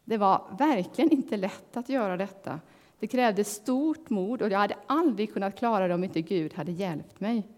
Det 0.05 0.17
var 0.17 0.57
verkligen 0.59 1.11
inte 1.11 1.37
lätt 1.37 1.77
att 1.77 1.89
göra 1.89 2.17
detta. 2.17 2.61
Det 2.99 3.07
krävde 3.07 3.45
stort 3.45 4.11
mod 4.11 4.43
och 4.43 4.51
jag 4.51 4.59
hade 4.59 4.77
aldrig 4.87 5.33
kunnat 5.33 5.59
klara 5.59 5.89
det 5.89 5.95
om 5.95 6.05
inte 6.05 6.23
Gud 6.23 6.55
hade 6.55 6.73
hjälpt 6.73 7.21
mig. 7.21 7.49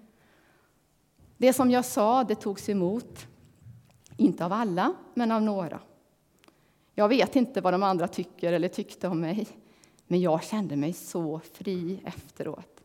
Det 1.37 1.53
som 1.53 1.71
jag 1.71 1.85
sa, 1.85 2.25
det 2.25 2.35
togs 2.35 2.69
emot. 2.69 3.27
Inte 4.17 4.45
av 4.45 4.53
alla, 4.53 4.95
men 5.15 5.33
av 5.33 5.43
några. 5.43 5.81
Jag 6.95 7.09
vet 7.09 7.37
inte 7.37 7.61
vad 7.61 7.75
de 7.75 7.83
andra 7.83 8.09
tycker 8.09 8.53
eller 8.53 8.69
tyckte 8.69 9.09
om 9.09 9.21
mig, 9.21 9.49
men 10.07 10.21
jag 10.21 10.45
kände 10.45 10.77
mig 10.77 10.93
så 10.93 11.41
fri 11.53 12.01
efteråt. 12.05 12.83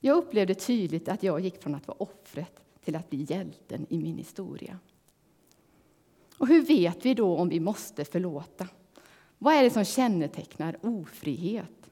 Jag 0.00 0.16
upplevde 0.16 0.54
tydligt 0.54 1.08
att 1.08 1.22
jag 1.22 1.40
gick 1.40 1.62
från 1.62 1.74
att 1.74 1.88
vara 1.88 1.98
offret 1.98 2.62
till 2.84 2.96
att 2.96 3.10
bli 3.10 3.26
hjälten 3.28 3.86
i 3.88 3.98
min 3.98 4.18
historia. 4.18 4.78
Och 6.38 6.48
hur 6.48 6.62
vet 6.62 7.06
vi 7.06 7.14
då 7.14 7.36
om 7.36 7.48
vi 7.48 7.60
måste 7.60 8.04
förlåta? 8.04 8.68
Vad 9.38 9.54
är 9.54 9.62
det 9.62 9.70
som 9.70 9.84
kännetecknar 9.84 10.76
ofrihet? 10.82 11.90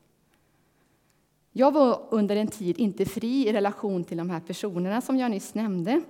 Jag 1.53 1.73
var 1.73 2.07
under 2.11 2.37
en 2.37 2.49
tid 2.49 2.79
inte 2.79 3.05
fri 3.05 3.49
i 3.49 3.53
relation 3.53 4.05
till 4.05 4.17
de 4.17 4.31
här 4.31 4.41
personerna 4.41 5.01
som 5.01 5.17
jag 5.17 5.31
nyss 5.31 5.55
nämnde. 5.55 6.03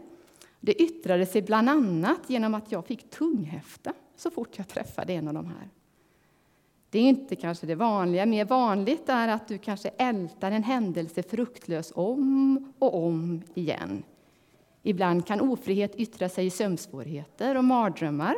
Det 0.61 0.83
yttrade 0.83 1.27
sig 1.27 1.43
bland 1.43 1.69
annat 1.69 2.21
genom 2.27 2.55
att 2.55 2.73
jag 2.73 2.87
fick 2.87 3.11
tunghäfta 3.11 3.93
så 4.17 4.31
fort 4.31 4.59
jag 4.59 4.69
träffade 4.69 5.13
en 5.13 5.29
av 5.29 5.35
de 5.35 5.47
här. 5.47 5.69
Det 6.91 6.99
är 6.99 7.03
inte 7.03 7.37
kanske 7.37 7.67
det 7.67 7.75
vanliga. 7.75 8.27
Mer 8.27 8.45
vanligt 8.45 9.09
är 9.09 9.29
att 9.29 9.49
du 9.49 9.59
kanske 9.59 9.89
ältar 9.89 10.51
en 10.51 10.63
händelse 10.63 11.23
fruktlös 11.23 11.93
om 11.95 12.73
och 12.79 13.05
om 13.05 13.43
igen 13.55 14.03
Ibland 14.83 15.27
kan 15.27 15.41
ofrihet 15.41 15.95
yttra 15.97 16.29
sig 16.29 16.47
i 16.47 16.51
sömnsvårigheter 16.51 17.57
och 17.57 17.65
mardrömmar. 17.65 18.37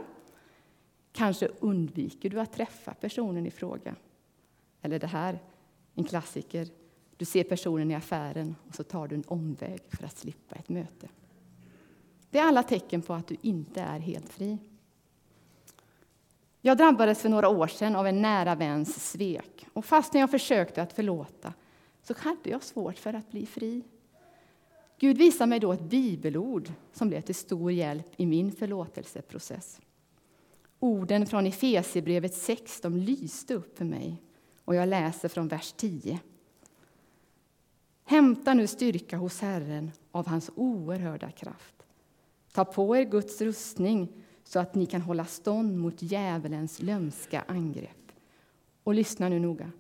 Kanske 1.12 1.48
undviker 1.60 2.30
du 2.30 2.40
att 2.40 2.52
träffa 2.52 2.94
personen 2.94 3.46
i 3.46 3.50
fråga. 3.50 3.94
Eller 4.82 4.98
det 4.98 5.06
här, 5.06 5.38
en 5.94 6.04
klassiker. 6.04 6.68
Du 7.16 7.24
ser 7.24 7.44
personen 7.44 7.90
i 7.90 7.94
affären 7.94 8.56
och 8.68 8.74
så 8.74 8.82
tar 8.82 9.08
du 9.08 9.14
en 9.14 9.24
omväg 9.26 9.80
för 9.88 10.04
att 10.04 10.18
slippa 10.18 10.54
ett 10.54 10.68
möte. 10.68 11.08
Det 12.30 12.38
är 12.38 12.44
alla 12.44 12.62
tecken 12.62 13.02
på 13.02 13.14
att 13.14 13.26
du 13.26 13.36
inte 13.42 13.80
är 13.80 13.98
helt 13.98 14.28
fri. 14.28 14.58
Jag 16.60 16.76
drabbades 16.76 17.22
för 17.22 17.28
några 17.28 17.48
år 17.48 17.66
sedan 17.66 17.96
av 17.96 18.06
en 18.06 18.22
nära 18.22 18.54
väns 18.54 19.10
svek. 19.10 19.66
Och 19.72 19.84
fast 19.84 20.14
jag 20.14 20.30
försökte 20.30 20.82
att 20.82 20.92
förlåta 20.92 21.54
så 22.02 22.14
hade 22.18 22.50
jag 22.50 22.62
svårt 22.62 22.98
för 22.98 23.14
att 23.14 23.30
bli 23.30 23.46
fri. 23.46 23.82
Gud 25.02 25.18
visade 25.18 25.48
mig 25.48 25.60
då 25.60 25.72
ett 25.72 25.82
bibelord 25.82 26.70
som 26.92 27.08
blev 27.08 27.20
till 27.20 27.34
stor 27.34 27.72
hjälp 27.72 28.06
i 28.16 28.26
min 28.26 28.52
förlåtelseprocess. 28.52 29.80
Orden 30.78 31.26
från 31.26 31.46
Efesierbrevet 31.46 32.34
6 32.34 32.80
de 32.80 32.96
lyste 32.96 33.54
upp 33.54 33.78
för 33.78 33.84
mig 33.84 34.22
och 34.64 34.74
jag 34.74 34.88
läser 34.88 35.28
från 35.28 35.48
vers 35.48 35.72
10. 35.76 36.18
Hämta 38.04 38.54
nu 38.54 38.66
styrka 38.66 39.16
hos 39.16 39.40
Herren 39.40 39.90
av 40.10 40.26
hans 40.26 40.50
oerhörda 40.54 41.30
kraft. 41.30 41.86
Ta 42.52 42.64
på 42.64 42.96
er 42.96 43.04
Guds 43.04 43.40
rustning 43.40 44.08
så 44.44 44.58
att 44.58 44.74
ni 44.74 44.86
kan 44.86 45.02
hålla 45.02 45.24
stånd 45.24 45.78
mot 45.78 46.02
djävulens 46.02 46.82
lömska 46.82 47.44
angrepp. 47.48 48.12
Och 48.82 48.94
lyssna 48.94 49.28
nu 49.28 49.38
noga. 49.38 49.70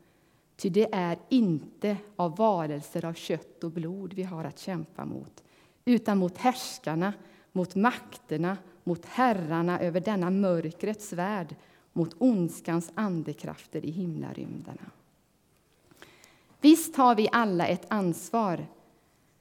Ty 0.62 0.68
det 0.68 0.88
är 0.92 1.18
inte 1.28 1.96
av 2.16 2.36
varelser 2.36 3.04
av 3.04 3.12
kött 3.14 3.64
och 3.64 3.70
blod 3.70 4.14
vi 4.14 4.22
har 4.22 4.44
att 4.44 4.58
kämpa 4.58 5.04
mot 5.04 5.42
utan 5.84 6.18
mot 6.18 6.38
härskarna, 6.38 7.12
mot 7.52 7.74
makterna, 7.74 8.56
mot 8.84 9.04
herrarna 9.04 9.80
över 9.80 10.00
denna 10.00 10.30
mörkrets 10.30 11.12
värld 11.12 11.56
mot 11.92 12.14
ondskans 12.18 12.92
andekrafter 12.94 13.84
i 13.84 13.90
himlarymderna. 13.90 14.90
Visst 16.60 16.96
har 16.96 17.14
vi 17.14 17.28
alla 17.32 17.66
ett 17.66 17.86
ansvar, 17.88 18.66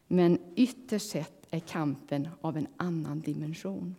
men 0.07 0.39
ytterst 0.55 1.09
sett 1.09 1.47
är 1.51 1.59
kampen 1.59 2.29
av 2.41 2.57
en 2.57 2.67
annan 2.77 3.19
dimension. 3.19 3.95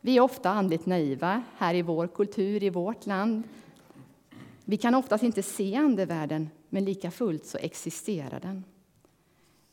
Vi 0.00 0.16
är 0.16 0.20
ofta 0.20 0.50
andligt 0.50 0.86
naiva 0.86 1.42
här 1.56 1.74
i 1.74 1.82
vår 1.82 2.06
kultur, 2.06 2.62
i 2.62 2.70
vårt 2.70 3.06
land. 3.06 3.42
Vi 4.70 4.76
kan 4.76 4.94
oftast 4.94 5.24
inte 5.24 5.42
se 5.42 5.74
andevärlden, 5.74 6.48
men 6.68 6.84
lika 6.84 7.10
fullt 7.10 7.46
så 7.46 7.58
existerar 7.58 8.40
den. 8.40 8.64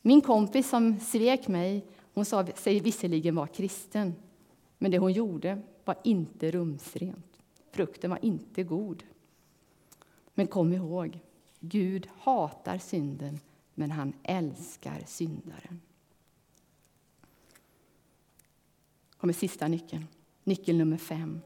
Min 0.02 0.20
kompis 0.20 0.68
som 0.68 1.00
svek 1.00 1.48
mig, 1.48 1.86
hon 2.14 2.24
sa 2.24 2.46
sig 2.46 2.80
visserligen 2.80 3.34
vara 3.34 3.46
kristen, 3.46 4.14
men 4.78 4.90
det 4.90 4.98
hon 4.98 5.12
gjorde 5.12 5.62
var 5.84 5.96
inte 6.04 6.50
rumsrent. 6.50 7.40
Frukten 7.70 8.10
var 8.10 8.24
inte 8.24 8.62
god. 8.62 9.02
Men 10.34 10.46
kom 10.46 10.72
ihåg, 10.72 11.20
Gud 11.60 12.08
hatar 12.18 12.78
synden, 12.78 13.40
men 13.74 13.90
han 13.90 14.12
älskar 14.22 15.02
syndaren. 15.06 15.80
kommer 19.16 19.34
sista 19.34 19.68
nyckeln, 19.68 20.06
nyckel 20.44 20.76
nummer 20.76 20.96
fem. 20.96 21.40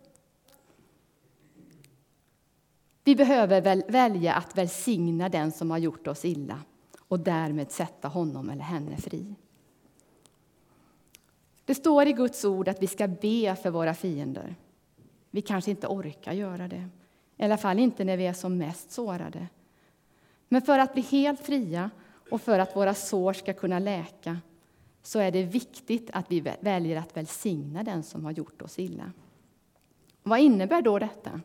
Vi 3.04 3.16
behöver 3.16 3.60
väl 3.60 3.84
välja 3.88 4.34
att 4.34 4.58
välsigna 4.58 5.28
den 5.28 5.52
som 5.52 5.70
har 5.70 5.78
gjort 5.78 6.06
oss 6.06 6.24
illa 6.24 6.60
och 7.08 7.20
därmed 7.20 7.70
sätta 7.70 8.08
honom 8.08 8.50
eller 8.50 8.62
henne 8.62 8.96
fri. 8.96 9.34
Det 11.64 11.74
står 11.74 12.06
i 12.06 12.12
Guds 12.12 12.44
ord 12.44 12.68
att 12.68 12.82
vi 12.82 12.86
ska 12.86 13.08
be 13.08 13.56
för 13.56 13.70
våra 13.70 13.94
fiender. 13.94 14.54
Vi 15.30 15.42
kanske 15.42 15.70
inte 15.70 15.86
orkar 15.86 16.32
göra 16.32 16.68
det, 16.68 16.88
i 17.36 17.44
alla 17.44 17.56
fall 17.56 17.78
inte 17.78 18.04
när 18.04 18.16
vi 18.16 18.26
är 18.26 18.32
som 18.32 18.58
mest 18.58 18.90
sårade. 18.90 19.48
Men 20.48 20.62
för 20.62 20.78
att 20.78 20.92
bli 20.92 21.02
helt 21.02 21.40
fria 21.40 21.90
och 22.30 22.40
för 22.40 22.58
att 22.58 22.76
våra 22.76 22.94
sår 22.94 23.32
ska 23.32 23.52
kunna 23.52 23.78
läka 23.78 24.38
så 25.02 25.18
är 25.18 25.30
det 25.30 25.42
viktigt 25.42 26.10
att 26.12 26.26
vi 26.28 26.40
väljer 26.60 26.96
att 26.96 27.16
välsigna 27.16 27.82
den 27.82 28.02
som 28.02 28.24
har 28.24 28.32
gjort 28.32 28.62
oss 28.62 28.78
illa. 28.78 29.12
Vad 30.22 30.40
innebär 30.40 30.82
då 30.82 30.98
detta? 30.98 31.40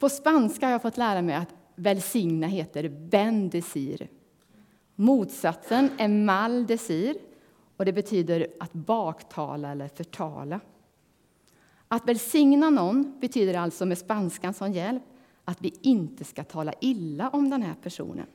På 0.00 0.08
spanska 0.08 0.66
har 0.66 0.72
jag 0.72 0.82
fått 0.82 0.96
lära 0.96 1.22
mig 1.22 1.34
att 1.34 1.54
välsigna 1.74 2.46
heter 2.46 2.88
bendecir. 2.88 4.08
Motsatsen 4.94 5.90
är 5.98 6.08
maldecir 6.08 7.16
och 7.76 7.84
det 7.84 7.92
betyder 7.92 8.46
att 8.60 8.72
baktala 8.72 9.70
eller 9.70 9.88
förtala. 9.88 10.60
Att 11.88 12.08
välsigna 12.08 12.70
någon 12.70 13.20
betyder 13.20 13.54
alltså 13.54 13.86
med 13.86 13.98
spanskan 13.98 14.54
som 14.54 14.72
hjälp 14.72 15.02
att 15.44 15.60
vi 15.60 15.74
inte 15.82 16.24
ska 16.24 16.44
tala 16.44 16.72
illa 16.80 17.30
om 17.30 17.50
den 17.50 17.62
här 17.62 17.74
personen. 17.82 18.26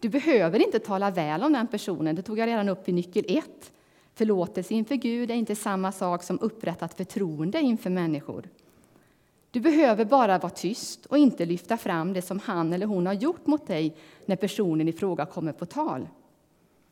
Du 0.00 0.08
behöver 0.08 0.66
inte 0.66 0.78
tala 0.78 1.10
väl 1.10 1.42
om 1.42 1.52
den 1.52 1.66
personen, 1.66 2.14
det 2.14 2.22
tog 2.22 2.38
jag 2.38 2.46
redan 2.46 2.68
upp 2.68 2.88
i 2.88 2.92
nyckel 2.92 3.24
1. 3.28 3.72
Förlåtelse 4.14 4.74
inför 4.74 4.94
Gud 4.94 5.30
är 5.30 5.34
inte 5.34 5.56
samma 5.56 5.92
sak 5.92 6.22
som 6.22 6.38
upprättat 6.40 6.94
förtroende 6.94 7.60
inför 7.60 7.90
människor. 7.90 8.48
Du 9.56 9.60
behöver 9.60 10.04
bara 10.04 10.38
vara 10.38 10.50
tyst 10.50 11.06
och 11.06 11.18
inte 11.18 11.46
lyfta 11.46 11.76
fram 11.76 12.12
det 12.12 12.22
som 12.22 12.38
han 12.38 12.72
eller 12.72 12.86
hon 12.86 13.06
har 13.06 13.12
gjort 13.12 13.46
mot 13.46 13.66
dig 13.66 13.96
när 14.26 14.36
personen 14.36 14.88
i 14.88 14.92
fråga 14.92 15.26
kommer 15.26 15.52
på 15.52 15.66
tal. 15.66 16.08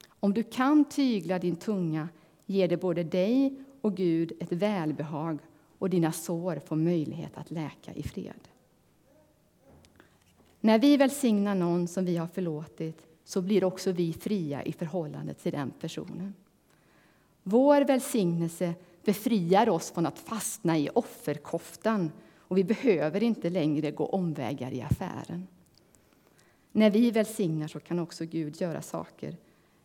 Om 0.08 0.34
du 0.34 0.42
kan 0.42 0.84
tygla 0.84 1.38
din 1.38 1.56
tunga 1.56 2.08
ger 2.46 2.68
det 2.68 2.76
både 2.76 3.04
dig 3.04 3.56
och 3.80 3.96
Gud 3.96 4.32
ett 4.40 4.52
välbehag 4.52 5.38
och 5.78 5.90
dina 5.90 6.12
sår 6.12 6.60
får 6.66 6.76
möjlighet 6.76 7.32
att 7.34 7.50
läka 7.50 7.92
i 7.94 8.02
fred. 8.02 8.48
När 10.60 10.78
vi 10.78 10.96
välsignar 10.96 11.54
någon 11.54 11.88
som 11.88 12.04
vi 12.04 12.16
har 12.16 12.26
förlåtit 12.26 13.06
så 13.24 13.42
blir 13.42 13.64
också 13.64 13.92
vi 13.92 14.12
fria 14.12 14.62
i 14.62 14.72
förhållande 14.72 15.34
till 15.34 15.52
den 15.52 15.72
personen. 15.80 16.34
Vår 17.42 17.80
välsignelse 17.80 18.74
befriar 19.04 19.68
oss 19.68 19.90
från 19.90 20.06
att 20.06 20.18
fastna 20.18 20.78
i 20.78 20.88
offerkoftan 20.94 22.10
och 22.54 22.58
vi 22.58 22.64
behöver 22.64 23.22
inte 23.22 23.50
längre 23.50 23.90
gå 23.90 24.06
omvägar 24.06 24.72
i 24.72 24.82
affären. 24.82 25.46
När 26.72 26.90
vi 26.90 27.10
välsignar 27.10 27.68
så 27.68 27.80
kan 27.80 27.98
också 27.98 28.24
Gud 28.24 28.60
göra 28.60 28.82
saker 28.82 29.36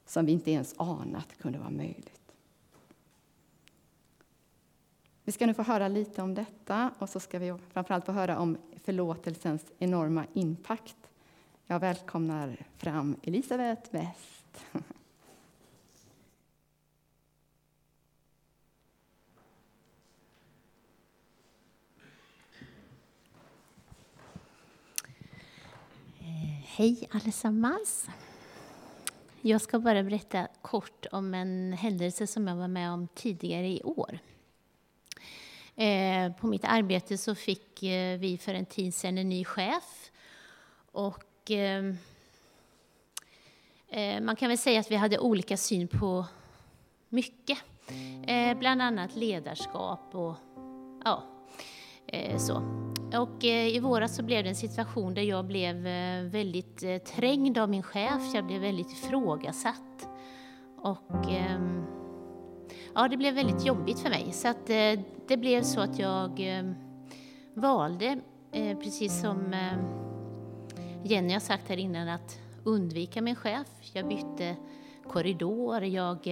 som 0.05 0.25
vi 0.25 0.31
inte 0.31 0.51
ens 0.51 0.75
anat 0.77 1.37
kunde 1.37 1.59
vara 1.59 1.69
möjligt. 1.69 2.31
Vi 5.23 5.31
ska 5.31 5.47
nu 5.47 5.53
få 5.53 5.61
höra 5.61 5.87
lite 5.87 6.21
om 6.21 6.33
detta 6.33 6.91
och 6.99 7.09
så 7.09 7.19
ska 7.19 7.39
vi 7.39 7.55
framförallt 7.73 8.05
få 8.05 8.11
höra 8.11 8.39
om 8.39 8.57
förlåtelsens 8.83 9.65
enorma 9.77 10.25
impact. 10.33 11.11
Jag 11.65 11.79
välkomnar 11.79 12.65
fram 12.77 13.15
Elisabeth 13.23 13.91
West. 13.91 14.65
hej 26.79 27.07
allesammans! 27.11 28.09
Jag 29.41 29.61
ska 29.61 29.79
bara 29.79 30.03
berätta 30.03 30.47
kort 30.61 31.05
om 31.11 31.33
en 31.33 31.73
händelse 31.73 32.27
som 32.27 32.47
jag 32.47 32.55
var 32.55 32.67
med 32.67 32.91
om 32.91 33.07
tidigare 33.15 33.67
i 33.67 33.81
år. 33.83 34.19
Eh, 35.75 36.31
på 36.31 36.47
mitt 36.47 36.65
arbete 36.65 37.17
så 37.17 37.35
fick 37.35 37.83
eh, 37.83 38.19
vi 38.19 38.37
för 38.37 38.53
en 38.53 38.65
tid 38.65 38.93
sedan 38.93 39.17
en 39.17 39.29
ny 39.29 39.45
chef. 39.45 40.11
Och 40.91 41.51
ehm, 41.51 41.97
eh, 43.87 44.21
man 44.21 44.35
kan 44.35 44.49
väl 44.49 44.57
säga 44.57 44.79
att 44.79 44.91
vi 44.91 44.95
hade 44.95 45.19
olika 45.19 45.57
syn 45.57 45.87
på 45.87 46.25
mycket. 47.09 47.57
Bland 48.59 48.81
annat 48.81 49.15
ledarskap 49.15 50.15
och 50.15 50.35
ja, 51.05 51.23
så. 52.37 52.88
Och 53.17 53.45
eh, 53.45 53.75
i 53.75 53.79
våras 53.79 54.15
så 54.15 54.23
blev 54.23 54.43
det 54.43 54.49
en 54.49 54.55
situation 54.55 55.13
där 55.13 55.21
jag 55.21 55.45
blev 55.45 55.87
eh, 55.87 56.23
väldigt 56.23 56.83
eh, 56.83 56.97
trängd 56.97 57.57
av 57.57 57.69
min 57.69 57.83
chef. 57.83 58.33
Jag 58.33 58.45
blev 58.45 58.61
väldigt 58.61 58.91
ifrågasatt. 58.91 60.09
Och 60.77 61.31
ehm, 61.31 61.85
ja, 62.95 63.07
det 63.07 63.17
blev 63.17 63.33
väldigt 63.33 63.65
jobbigt 63.65 63.99
för 63.99 64.09
mig. 64.09 64.31
Så 64.31 64.47
att, 64.47 64.67
det 65.27 65.37
blev 65.37 65.63
så 65.63 65.81
att 65.81 65.99
jag 65.99 66.39
ehm, 66.39 66.73
valde, 67.53 68.19
precis 68.51 69.21
som 69.21 69.55
Jenny 71.03 71.33
har 71.33 71.39
sagt 71.39 71.69
här 71.69 71.77
innan, 71.77 72.07
att 72.07 72.39
undvika 72.63 73.21
min 73.21 73.35
chef. 73.35 73.67
Jag 73.93 74.07
bytte 74.07 74.55
korridor. 75.07 75.83
Jag, 75.83 76.27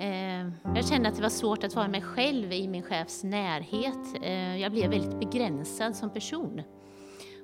Ehm, 0.00 0.52
jag 0.74 0.88
kände 0.88 1.08
att 1.08 1.16
det 1.16 1.22
var 1.22 1.28
svårt 1.28 1.64
att 1.64 1.74
vara 1.74 1.88
mig 1.88 2.02
själv 2.02 2.52
i 2.52 2.68
min 2.68 2.82
chefs 2.82 3.24
närhet. 3.24 4.22
Ehm, 4.22 4.58
jag 4.58 4.72
blev 4.72 4.90
väldigt 4.90 5.20
begränsad 5.20 5.96
som 5.96 6.10
person. 6.10 6.62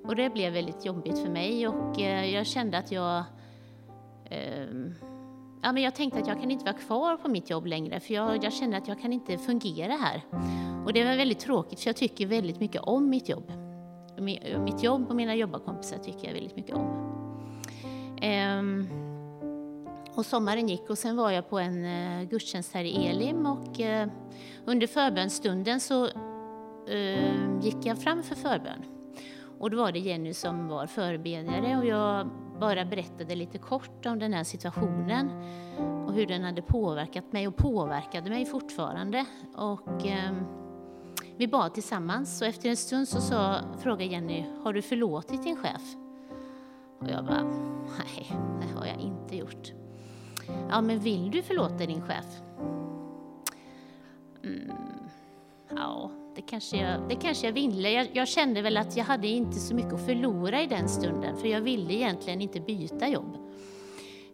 Och 0.04 0.16
det 0.16 0.30
blev 0.30 0.52
väldigt 0.52 0.84
jobbigt 0.84 1.18
för 1.18 1.28
mig 1.30 1.68
och 1.68 2.00
eh, 2.00 2.34
jag 2.34 2.46
kände 2.46 2.78
att 2.78 2.92
jag 2.92 3.24
ehm, 4.30 4.94
ja, 5.62 5.72
men 5.72 5.82
jag 5.82 5.94
tänkte 5.94 6.20
att 6.20 6.28
jag 6.28 6.40
kan 6.40 6.50
inte 6.50 6.64
vara 6.64 6.76
kvar 6.76 7.16
på 7.16 7.28
mitt 7.28 7.50
jobb 7.50 7.66
längre 7.66 8.00
för 8.00 8.14
jag, 8.14 8.44
jag 8.44 8.52
känner 8.52 8.78
att 8.78 8.88
jag 8.88 9.00
kan 9.00 9.12
inte 9.12 9.38
fungera 9.38 9.92
här. 9.92 10.22
Och 10.84 10.92
det 10.92 11.04
var 11.04 11.16
väldigt 11.16 11.40
tråkigt 11.40 11.80
för 11.80 11.88
jag 11.88 11.96
tycker 11.96 12.26
väldigt 12.26 12.60
mycket 12.60 12.82
om 12.82 13.10
mitt 13.10 13.28
jobb. 13.28 13.52
Mitt 14.64 14.82
jobb 14.82 15.08
och 15.08 15.16
mina 15.16 15.34
jobbarkompisar 15.34 15.98
tycker 15.98 16.26
jag 16.26 16.34
väldigt 16.34 16.56
mycket 16.56 16.76
om. 16.76 17.10
Och 20.14 20.26
sommaren 20.26 20.68
gick 20.68 20.90
och 20.90 20.98
sen 20.98 21.16
var 21.16 21.30
jag 21.30 21.50
på 21.50 21.58
en 21.58 21.84
eh, 21.84 22.28
gudstjänst 22.28 22.74
här 22.74 22.84
i 22.84 23.06
Elim 23.06 23.46
och 23.46 23.80
eh, 23.80 24.08
under 24.64 24.86
förbönstunden 24.86 25.80
så 25.80 26.04
eh, 26.88 27.60
gick 27.62 27.76
jag 27.82 27.98
fram 27.98 28.22
för 28.22 28.34
förbön. 28.34 28.84
Och 29.58 29.70
då 29.70 29.76
var 29.76 29.92
det 29.92 29.98
Jenny 29.98 30.34
som 30.34 30.68
var 30.68 30.86
förebedjare 30.86 31.76
och 31.76 31.86
jag 31.86 32.30
bara 32.60 32.84
berättade 32.84 33.34
lite 33.34 33.58
kort 33.58 34.06
om 34.06 34.18
den 34.18 34.32
här 34.32 34.44
situationen 34.44 35.30
och 36.06 36.14
hur 36.14 36.26
den 36.26 36.44
hade 36.44 36.62
påverkat 36.62 37.32
mig 37.32 37.48
och 37.48 37.56
påverkade 37.56 38.30
mig 38.30 38.46
fortfarande. 38.46 39.24
Och, 39.56 40.06
eh, 40.06 40.32
vi 41.36 41.48
bad 41.48 41.74
tillsammans 41.74 42.42
och 42.42 42.46
efter 42.46 42.68
en 42.68 42.76
stund 42.76 43.08
så 43.08 43.20
sa, 43.20 43.60
frågade 43.78 44.04
Jenny, 44.04 44.44
har 44.64 44.72
du 44.72 44.82
förlåtit 44.82 45.42
din 45.42 45.56
chef? 45.56 45.82
Och 47.00 47.08
jag 47.08 47.24
bara, 47.24 47.42
nej, 47.98 48.32
det 48.60 48.78
har 48.78 48.86
jag 48.86 49.00
inte 49.00 49.36
gjort. 49.36 49.79
Ja, 50.68 50.80
men 50.80 50.98
vill 50.98 51.30
du 51.30 51.42
förlåta 51.42 51.86
din 51.86 52.02
chef? 52.02 52.24
Mm, 54.44 54.72
ja, 55.76 56.10
det 56.36 56.42
kanske 56.42 56.76
jag, 56.76 57.08
det 57.08 57.14
kanske 57.14 57.46
jag 57.46 57.52
ville. 57.52 57.90
Jag, 57.90 58.08
jag, 58.12 58.28
kände 58.28 58.62
väl 58.62 58.76
att 58.76 58.96
jag 58.96 59.04
hade 59.04 59.28
inte 59.28 59.56
så 59.58 59.74
mycket 59.74 59.92
att 59.92 60.06
förlora 60.06 60.62
i 60.62 60.66
den 60.66 60.88
stunden, 60.88 61.36
för 61.36 61.48
jag 61.48 61.60
ville 61.60 61.94
egentligen 61.94 62.40
inte 62.40 62.60
byta 62.60 63.08
jobb. 63.08 63.36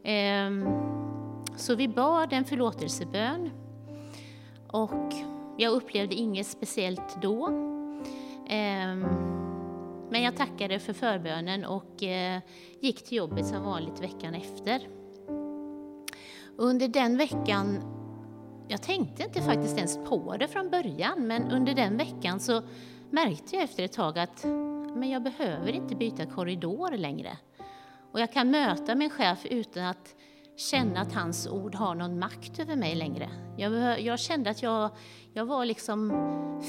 Ehm, 0.05 0.69
så 1.57 1.75
vi 1.75 1.89
bad 1.89 2.33
en 2.33 2.45
förlåtelsebön 2.45 3.51
och 4.69 5.13
jag 5.59 5.73
upplevde 5.73 6.15
inget 6.15 6.47
speciellt 6.47 7.23
då. 7.23 7.47
Ehm, 8.49 9.01
men 10.11 10.23
jag 10.23 10.37
tackade 10.37 10.79
för 10.79 10.93
förbönen 10.93 11.65
och 11.65 12.03
eh, 12.03 12.41
gick 12.81 13.05
till 13.05 13.17
jobbet 13.17 13.47
som 13.47 13.63
vanligt 13.63 14.03
veckan 14.03 14.35
efter. 14.35 14.96
Under 16.59 16.89
den 16.89 17.17
veckan, 17.17 17.83
jag 18.69 18.83
tänkte 18.83 19.23
inte 19.23 19.43
faktiskt 19.43 19.77
ens 19.77 19.99
på 20.09 20.37
det 20.39 20.49
från 20.49 20.71
början, 20.71 21.27
men 21.27 21.51
under 21.51 21.75
den 21.75 21.97
veckan 21.97 22.41
så 22.41 22.63
märkte 23.11 23.57
jag 23.57 23.65
efter 23.65 23.83
ett 23.83 23.93
tag 23.93 24.19
att 24.19 24.45
men 24.97 25.11
jag 25.11 25.23
behöver 25.23 25.73
inte 25.73 25.95
byta 25.95 26.27
korridor 26.27 26.97
längre. 26.97 27.39
Och 28.13 28.21
jag 28.21 28.33
kan 28.33 28.51
möta 28.51 28.95
min 28.95 29.11
chef 29.11 29.47
utan 29.51 29.85
att 29.85 30.15
känna 30.57 31.01
att 31.01 31.15
hans 31.15 31.49
ord 31.49 31.75
har 31.75 31.95
någon 31.95 32.19
makt 32.19 32.59
över 32.59 32.77
mig 32.77 32.95
längre. 32.95 33.31
Jag, 33.57 34.01
jag 34.01 34.21
kände 34.21 34.51
att 34.51 34.63
jag, 34.63 34.91
jag 35.33 35.45
var 35.45 35.65
liksom 35.65 36.11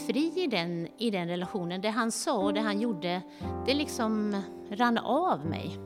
fri 0.07 0.33
i 0.35 0.47
den, 0.47 0.87
i 0.97 1.09
den 1.09 1.27
relationen. 1.27 1.81
Det 1.81 1.89
han 1.89 2.11
sa 2.11 2.37
och 2.37 2.53
det 2.53 2.61
han 2.61 2.79
gjorde, 2.79 3.21
det 3.65 3.73
liksom 3.73 4.41
rann 4.71 4.97
av 4.97 5.45
mig. 5.45 5.79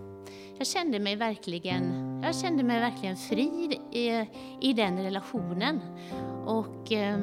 Jag 0.58 0.68
kände 0.68 1.00
mig 1.00 1.16
verkligen, 1.16 2.11
jag 2.22 2.36
kände 2.36 2.64
mig 2.64 2.80
verkligen 2.80 3.16
fri 3.16 3.80
i, 3.92 4.28
i 4.70 4.74
den 4.74 5.04
relationen. 5.04 5.80
Och 6.46 6.92
eh, 6.92 7.20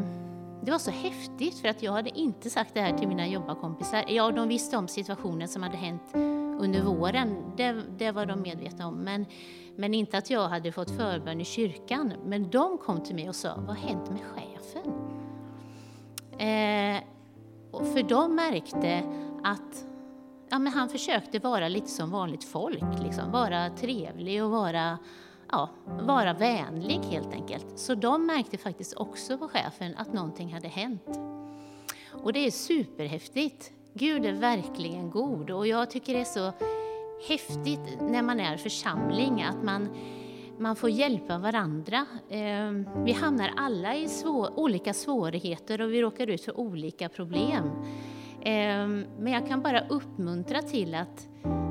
det 0.62 0.70
var 0.70 0.78
så 0.78 0.90
häftigt 0.90 1.58
för 1.58 1.68
att 1.68 1.82
jag 1.82 1.92
hade 1.92 2.18
inte 2.18 2.50
sagt 2.50 2.74
det 2.74 2.80
här 2.80 2.98
till 2.98 3.08
mina 3.08 3.26
jobbarkompisar. 3.26 4.04
Ja, 4.08 4.30
de 4.30 4.48
visste 4.48 4.76
om 4.76 4.88
situationen 4.88 5.48
som 5.48 5.62
hade 5.62 5.76
hänt 5.76 6.02
under 6.60 6.82
våren, 6.82 7.36
det, 7.56 7.82
det 7.98 8.10
var 8.10 8.26
de 8.26 8.42
medvetna 8.42 8.86
om. 8.86 8.94
Men, 8.94 9.26
men 9.76 9.94
inte 9.94 10.18
att 10.18 10.30
jag 10.30 10.48
hade 10.48 10.72
fått 10.72 10.90
förbön 10.90 11.40
i 11.40 11.44
kyrkan. 11.44 12.12
Men 12.24 12.50
de 12.50 12.78
kom 12.78 13.02
till 13.02 13.14
mig 13.14 13.28
och 13.28 13.34
sa, 13.34 13.54
vad 13.56 13.76
har 13.76 13.88
hänt 13.88 14.10
med 14.10 14.20
chefen? 14.20 14.92
Eh, 16.38 17.02
för 17.72 18.08
de 18.08 18.34
märkte 18.34 19.02
att 19.44 19.87
ja, 20.50 20.58
men 20.58 20.72
han 20.72 20.88
försökte 20.88 21.38
vara 21.38 21.68
lite 21.68 21.88
som 21.88 22.10
vanligt 22.10 22.44
folk, 22.44 23.02
liksom. 23.02 23.32
vara 23.32 23.70
trevlig 23.70 24.44
och 24.44 24.50
vara, 24.50 24.98
ja, 25.50 25.70
vara 25.84 26.32
vänlig 26.32 27.00
helt 27.10 27.32
enkelt. 27.32 27.66
Så 27.76 27.94
de 27.94 28.26
märkte 28.26 28.58
faktiskt 28.58 28.94
också 28.94 29.38
på 29.38 29.48
chefen 29.48 29.96
att 29.96 30.12
någonting 30.12 30.54
hade 30.54 30.68
hänt. 30.68 31.18
Och 32.10 32.32
det 32.32 32.46
är 32.46 32.50
superhäftigt. 32.50 33.72
Gud 33.94 34.26
är 34.26 34.32
verkligen 34.32 35.10
god 35.10 35.50
och 35.50 35.66
jag 35.66 35.90
tycker 35.90 36.14
det 36.14 36.20
är 36.20 36.24
så 36.24 36.52
häftigt 37.28 38.00
när 38.00 38.22
man 38.22 38.40
är 38.40 38.56
församling 38.56 39.42
att 39.42 39.62
man, 39.62 39.88
man 40.58 40.76
får 40.76 40.90
hjälpa 40.90 41.38
varandra. 41.38 42.06
Ehm, 42.30 43.04
vi 43.04 43.12
hamnar 43.12 43.52
alla 43.56 43.96
i 43.96 44.08
svår, 44.08 44.58
olika 44.58 44.94
svårigheter 44.94 45.80
och 45.80 45.92
vi 45.92 46.02
råkar 46.02 46.26
ut 46.26 46.44
för 46.44 46.60
olika 46.60 47.08
problem. 47.08 47.70
Ehm, 48.42 49.04
men 49.18 49.32
jag 49.32 49.48
kan 49.48 49.62
bara 49.62 49.80
uppmuntra 49.80 50.62
till 50.62 50.94
att 50.94 51.28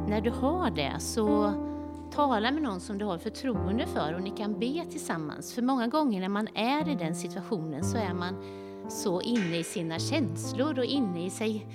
när 0.08 0.22
du 0.22 0.30
har 0.30 0.72
det 0.72 1.00
så 1.00 1.54
tala 2.12 2.52
med 2.52 2.64
någon 2.64 2.80
som 2.80 2.98
du 2.98 3.06
har 3.06 3.18
förtroende 3.18 3.86
för 3.86 4.14
och 4.14 4.22
ni 4.22 4.30
kan 4.30 4.60
be 4.60 4.86
tillsammans. 4.92 5.54
För 5.54 5.62
många 5.62 5.88
gånger 5.88 6.22
när 6.22 6.30
man 6.30 6.48
är 6.56 6.90
i 6.90 6.96
den 6.96 7.16
situationen 7.16 7.84
så 7.84 7.98
är 7.98 8.14
man 8.14 8.44
så 8.90 9.22
inne 9.22 9.58
i 9.58 9.64
sina 9.64 10.00
känslor 10.00 10.80
och 10.80 10.86
inne 10.86 11.26
i 11.26 11.30
sig, 11.30 11.68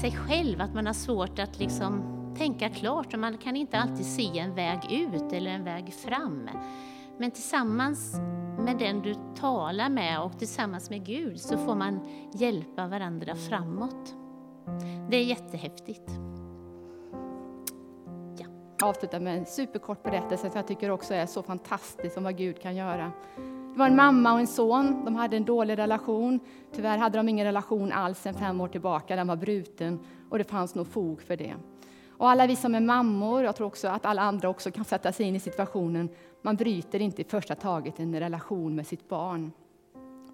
sig 0.00 0.12
själv 0.12 0.60
att 0.60 0.74
man 0.74 0.86
har 0.86 0.92
svårt 0.92 1.38
att 1.38 1.58
liksom 1.58 2.02
tänka 2.38 2.68
klart 2.68 3.14
och 3.14 3.20
man 3.20 3.38
kan 3.38 3.56
inte 3.56 3.78
alltid 3.78 4.06
se 4.06 4.38
en 4.38 4.54
väg 4.54 4.78
ut 4.90 5.32
eller 5.32 5.50
en 5.50 5.64
väg 5.64 5.94
fram. 5.94 6.48
Men 7.18 7.30
tillsammans 7.30 8.14
med 8.58 8.78
den 8.78 9.02
du 9.02 9.14
talar 9.40 9.88
med 9.88 10.20
och 10.20 10.38
tillsammans 10.38 10.90
med 10.90 11.06
Gud 11.06 11.40
så 11.40 11.58
får 11.58 11.74
man 11.74 12.00
hjälpa 12.32 12.86
varandra 12.86 13.34
framåt. 13.34 14.23
Det 15.10 15.16
är 15.16 15.24
jättehäftigt. 15.24 16.10
Ja. 18.38 18.46
Avsluta 18.82 19.20
med 19.20 19.38
en 19.38 19.46
superkort 19.46 20.02
berättelse 20.02 20.50
som 20.50 20.56
jag 20.56 20.66
tycker 20.66 20.90
också 20.90 21.14
är 21.14 21.26
så 21.26 21.42
fantastisk 21.42 22.16
om 22.16 22.24
vad 22.24 22.36
Gud 22.36 22.60
kan 22.60 22.76
göra. 22.76 23.12
Det 23.72 23.78
var 23.78 23.86
en 23.86 23.96
mamma 23.96 24.32
och 24.32 24.40
en 24.40 24.46
son. 24.46 25.04
De 25.04 25.16
hade 25.16 25.36
en 25.36 25.44
dålig 25.44 25.78
relation. 25.78 26.40
Tyvärr 26.72 26.98
hade 26.98 27.18
de 27.18 27.28
ingen 27.28 27.46
relation 27.46 27.92
alls 27.92 28.18
sedan 28.18 28.34
fem 28.34 28.60
år 28.60 28.68
tillbaka. 28.68 29.16
Den 29.16 29.26
var 29.26 29.36
bruten 29.36 29.98
och 30.30 30.38
det 30.38 30.44
fanns 30.44 30.74
nog 30.74 30.86
fog 30.86 31.22
för 31.22 31.36
det. 31.36 31.54
Och 32.08 32.30
alla 32.30 32.46
vi 32.46 32.56
som 32.56 32.74
är 32.74 32.80
mammor, 32.80 33.44
jag 33.44 33.56
tror 33.56 33.66
också 33.66 33.88
att 33.88 34.06
alla 34.06 34.22
andra 34.22 34.48
också 34.48 34.70
kan 34.70 34.84
sätta 34.84 35.12
sig 35.12 35.26
in 35.26 35.36
i 35.36 35.40
situationen. 35.40 36.08
Man 36.42 36.56
bryter 36.56 37.00
inte 37.00 37.22
i 37.22 37.24
första 37.24 37.54
taget 37.54 38.00
en 38.00 38.20
relation 38.20 38.74
med 38.74 38.86
sitt 38.86 39.08
barn. 39.08 39.52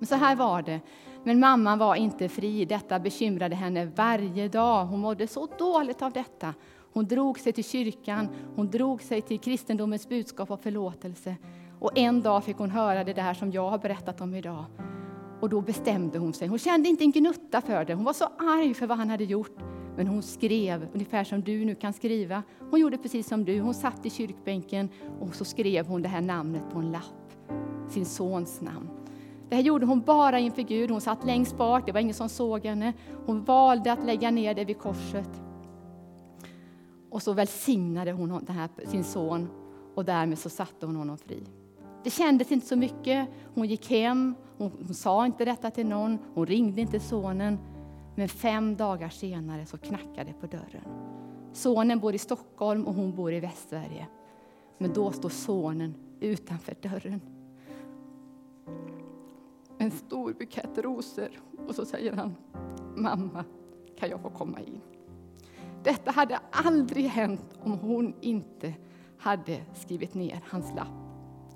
Men 0.01 0.07
så 0.07 0.15
här 0.15 0.37
var 0.37 0.63
det. 0.63 0.81
Men 1.25 1.41
mamman 1.41 1.79
var 1.79 1.95
inte 1.95 2.29
fri. 2.29 2.65
Detta 2.65 3.01
bekymrade 3.01 3.57
henne 3.57 3.85
varje 3.97 4.49
dag. 4.49 4.87
Hon 4.87 5.01
mådde 5.01 5.27
så 5.27 5.47
dåligt 5.59 6.03
av 6.03 6.13
detta. 6.13 6.55
Hon 6.93 7.05
drog 7.05 7.39
sig 7.39 7.53
till 7.53 7.65
kyrkan, 7.65 8.29
hon 8.57 8.71
drog 8.71 9.03
sig 9.03 9.23
till 9.23 9.39
kristendomens 9.39 10.09
budskap 10.09 10.51
och 10.51 10.61
förlåtelse. 10.61 11.37
Och 11.81 11.99
en 11.99 12.21
dag 12.21 12.45
fick 12.45 12.57
hon 12.57 12.71
höra 12.71 13.05
det 13.05 13.13
där 13.13 13.35
som 13.35 13.51
jag 13.51 13.71
har 13.71 13.79
berättat 13.79 14.21
om 14.21 14.35
idag. 14.35 14.65
Och 15.41 15.49
då 15.49 15.61
bestämde 15.61 16.19
hon 16.19 16.33
sig. 16.33 16.49
Hon 16.49 16.59
kände 16.59 16.89
inte 16.89 17.05
en 17.05 17.13
gnutta 17.13 17.61
för 17.61 17.85
det. 17.85 17.95
Hon 17.95 18.05
var 18.05 18.13
så 18.13 18.25
arg 18.25 18.75
för 18.75 18.87
vad 18.87 18.99
han 18.99 19.11
hade 19.11 19.25
gjort. 19.25 19.57
Men 19.97 20.07
hon 20.07 20.23
skrev, 20.23 20.89
ungefär 20.93 21.25
som 21.25 21.41
du 21.41 21.65
nu 21.65 21.75
kan 21.75 21.93
skriva. 21.93 22.43
Hon 22.71 22.81
gjorde 22.81 22.99
precis 22.99 23.29
som 23.29 23.45
du. 23.45 23.61
Hon 23.61 23.75
satt 23.75 24.07
i 24.07 24.11
kyrkbänken 24.11 24.89
och 25.21 25.35
så 25.35 25.45
skrev 25.45 25.87
hon 25.87 26.03
det 26.03 26.09
här 26.09 26.21
namnet 26.21 26.63
på 26.73 26.79
en 26.79 26.93
lapp. 26.93 27.33
Sin 27.89 28.07
sons 28.07 28.61
namn. 28.61 28.89
Det 29.51 29.57
här 29.57 29.63
gjorde 29.63 29.87
hon 29.87 30.01
bara 30.01 30.39
inför 30.39 30.63
Gud. 30.63 30.91
Hon 30.91 31.01
satt 31.01 31.25
längst 31.25 31.57
bak, 31.57 31.87
det 31.87 31.93
var 31.93 32.01
ingen 32.01 32.15
som 32.15 32.29
såg 32.29 32.65
henne. 32.65 32.93
Hon 33.27 33.45
valde 33.45 33.93
att 33.93 34.05
lägga 34.05 34.31
ner 34.31 34.55
det 34.55 34.65
vid 34.65 34.79
korset. 34.79 35.43
Och 37.11 37.23
så 37.23 37.33
välsignade 37.33 38.13
hon 38.13 38.45
den 38.47 38.57
här, 38.57 38.69
sin 38.85 39.05
son 39.05 39.49
och 39.95 40.05
därmed 40.05 40.39
så 40.39 40.51
satte 40.51 40.87
hon 40.87 40.97
honom 40.97 41.19
fri. 41.19 41.43
Det 42.05 42.11
kändes 42.11 42.53
inte 42.53 42.67
så 42.67 42.77
mycket. 42.77 43.29
Hon 43.55 43.67
gick 43.67 43.91
hem, 43.91 44.35
hon, 44.59 44.71
hon 44.87 44.95
sa 44.95 45.27
inte 45.27 45.45
detta 45.45 45.71
till 45.71 45.87
någon, 45.87 46.19
hon 46.35 46.47
ringde 46.47 46.81
inte 46.81 47.01
sonen. 47.01 47.59
Men 48.17 48.29
fem 48.29 48.77
dagar 48.77 49.09
senare 49.09 49.67
så 49.67 49.79
knackade 49.79 50.25
det 50.25 50.41
på 50.41 50.47
dörren. 50.47 50.85
Sonen 51.53 52.01
bor 52.01 52.15
i 52.15 52.19
Stockholm 52.19 52.87
och 52.87 52.95
hon 52.95 53.15
bor 53.15 53.33
i 53.33 53.41
Västsverige. 53.41 54.07
Men 54.79 54.93
då 54.93 55.13
står 55.13 55.29
sonen 55.29 55.95
utanför 56.21 56.75
dörren. 56.83 57.21
En 59.81 59.91
stor 59.91 60.33
bukett 60.33 60.79
rosor 60.79 61.29
och 61.69 61.75
så 61.75 61.85
säger 61.85 62.13
han 62.13 62.37
Mamma, 62.97 63.45
kan 63.99 64.11
jag 64.11 64.21
få 64.21 64.31
komma 64.31 64.61
in? 64.61 64.81
Detta 65.83 66.11
hade 66.11 66.39
aldrig 66.51 67.05
hänt 67.05 67.59
om 67.63 67.73
hon 67.73 68.15
inte 68.21 68.75
hade 69.19 69.61
skrivit 69.75 70.15
ner 70.15 70.41
hans, 70.49 70.75
lapp, 70.77 70.87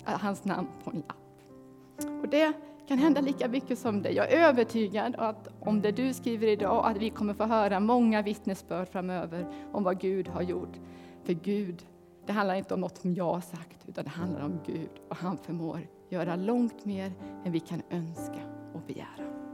äh, 0.07 0.19
hans 0.19 0.45
namn 0.45 0.67
på 0.83 0.89
en 0.89 0.95
lapp. 0.95 2.21
Och 2.21 2.29
det 2.29 2.53
kan 2.87 2.97
hända 2.97 3.21
lika 3.21 3.47
mycket 3.47 3.79
som 3.79 4.01
det. 4.01 4.11
Jag 4.11 4.31
är 4.31 4.47
övertygad 4.47 5.15
att 5.15 5.47
om 5.59 5.81
det 5.81 5.91
du 5.91 6.13
skriver 6.13 6.47
idag, 6.47 6.85
att 6.85 6.97
vi 6.97 7.09
kommer 7.09 7.33
få 7.33 7.43
höra 7.43 7.79
många 7.79 8.21
vittnesbörd 8.21 8.87
framöver 8.87 9.47
om 9.71 9.83
vad 9.83 9.99
Gud 9.99 10.27
har 10.27 10.41
gjort. 10.41 10.79
För 11.23 11.33
Gud, 11.33 11.85
det 12.25 12.33
handlar 12.33 12.55
inte 12.55 12.73
om 12.73 12.79
något 12.79 12.97
som 12.97 13.13
jag 13.13 13.33
har 13.33 13.41
sagt, 13.41 13.85
utan 13.87 14.03
det 14.03 14.09
handlar 14.09 14.41
om 14.45 14.59
Gud 14.65 14.89
och 15.09 15.15
han 15.15 15.37
förmår 15.37 15.87
göra 16.09 16.35
långt 16.35 16.85
mer 16.85 17.11
än 17.45 17.51
vi 17.51 17.59
kan 17.59 17.81
önska 17.89 18.41
och 18.73 18.81
begära. 18.81 19.44